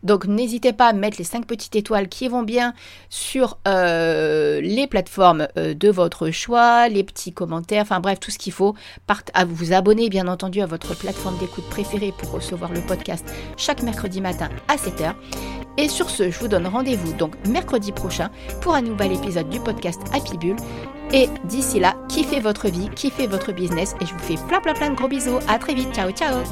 donc 0.02 0.26
n'hésitez 0.26 0.74
pas 0.74 0.88
à 0.88 0.94
mettre 0.94 1.18
les 1.20 1.24
5 1.24 1.46
petites 1.46 1.76
étoiles 1.76 2.10
qui 2.10 2.28
vont 2.28 2.42
bien 2.42 2.74
sur 3.10 3.60
euh, 3.68 4.60
les 4.60 4.88
plateformes 4.88 5.48
euh, 5.56 5.76
de 5.76 5.89
votre 5.89 6.32
choix, 6.32 6.89
les 6.89 7.04
petits 7.04 7.32
commentaires, 7.32 7.84
enfin 7.84 8.00
bref, 8.00 8.20
tout 8.20 8.32
ce 8.32 8.39
qu'il 8.39 8.54
faut. 8.54 8.74
à 9.36 9.46
vous 9.46 9.74
abonner 9.74 10.10
bien 10.10 10.28
entendu 10.28 10.62
à 10.62 10.65
votre 10.65 10.96
plateforme 10.98 11.38
d'écoute 11.38 11.70
préférée 11.70 12.12
pour 12.18 12.32
recevoir 12.32 12.74
le 12.74 12.82
podcast 12.82 13.24
chaque 13.56 13.84
mercredi 13.84 14.20
matin 14.20 14.50
à 14.68 14.78
7h. 14.78 15.13
Et 15.78 15.88
sur 15.88 16.10
ce, 16.10 16.32
je 16.32 16.39
vous 16.39 16.48
donne 16.48 16.65
rendez-vous 16.65 17.13
donc 17.13 17.36
mercredi 17.48 17.92
prochain 17.92 18.32
pour 18.62 18.74
un 18.74 18.82
nouvel 18.82 19.12
épisode 19.13 19.50
du 19.50 19.60
podcast 19.60 20.02
Happy 20.12 20.38
Bull. 20.38 20.56
Et 21.13 21.30
d'ici 21.46 21.80
là, 21.80 21.96
kiffez 22.10 22.39
votre 22.39 22.68
vie, 22.68 22.89
kiffez 22.96 23.28
votre 23.28 23.52
business 23.52 23.96
et 24.02 24.06
je 24.06 24.13
vous 24.13 24.20
fais 24.20 24.36
plein 24.48 24.60
plein 24.60 24.74
plein 24.74 24.89
de 24.89 24.96
gros 24.96 25.08
bisous. 25.08 25.39
À 25.48 25.60
très 25.60 25.76
vite, 25.76 25.94
ciao 25.94 26.10
ciao 26.12 26.44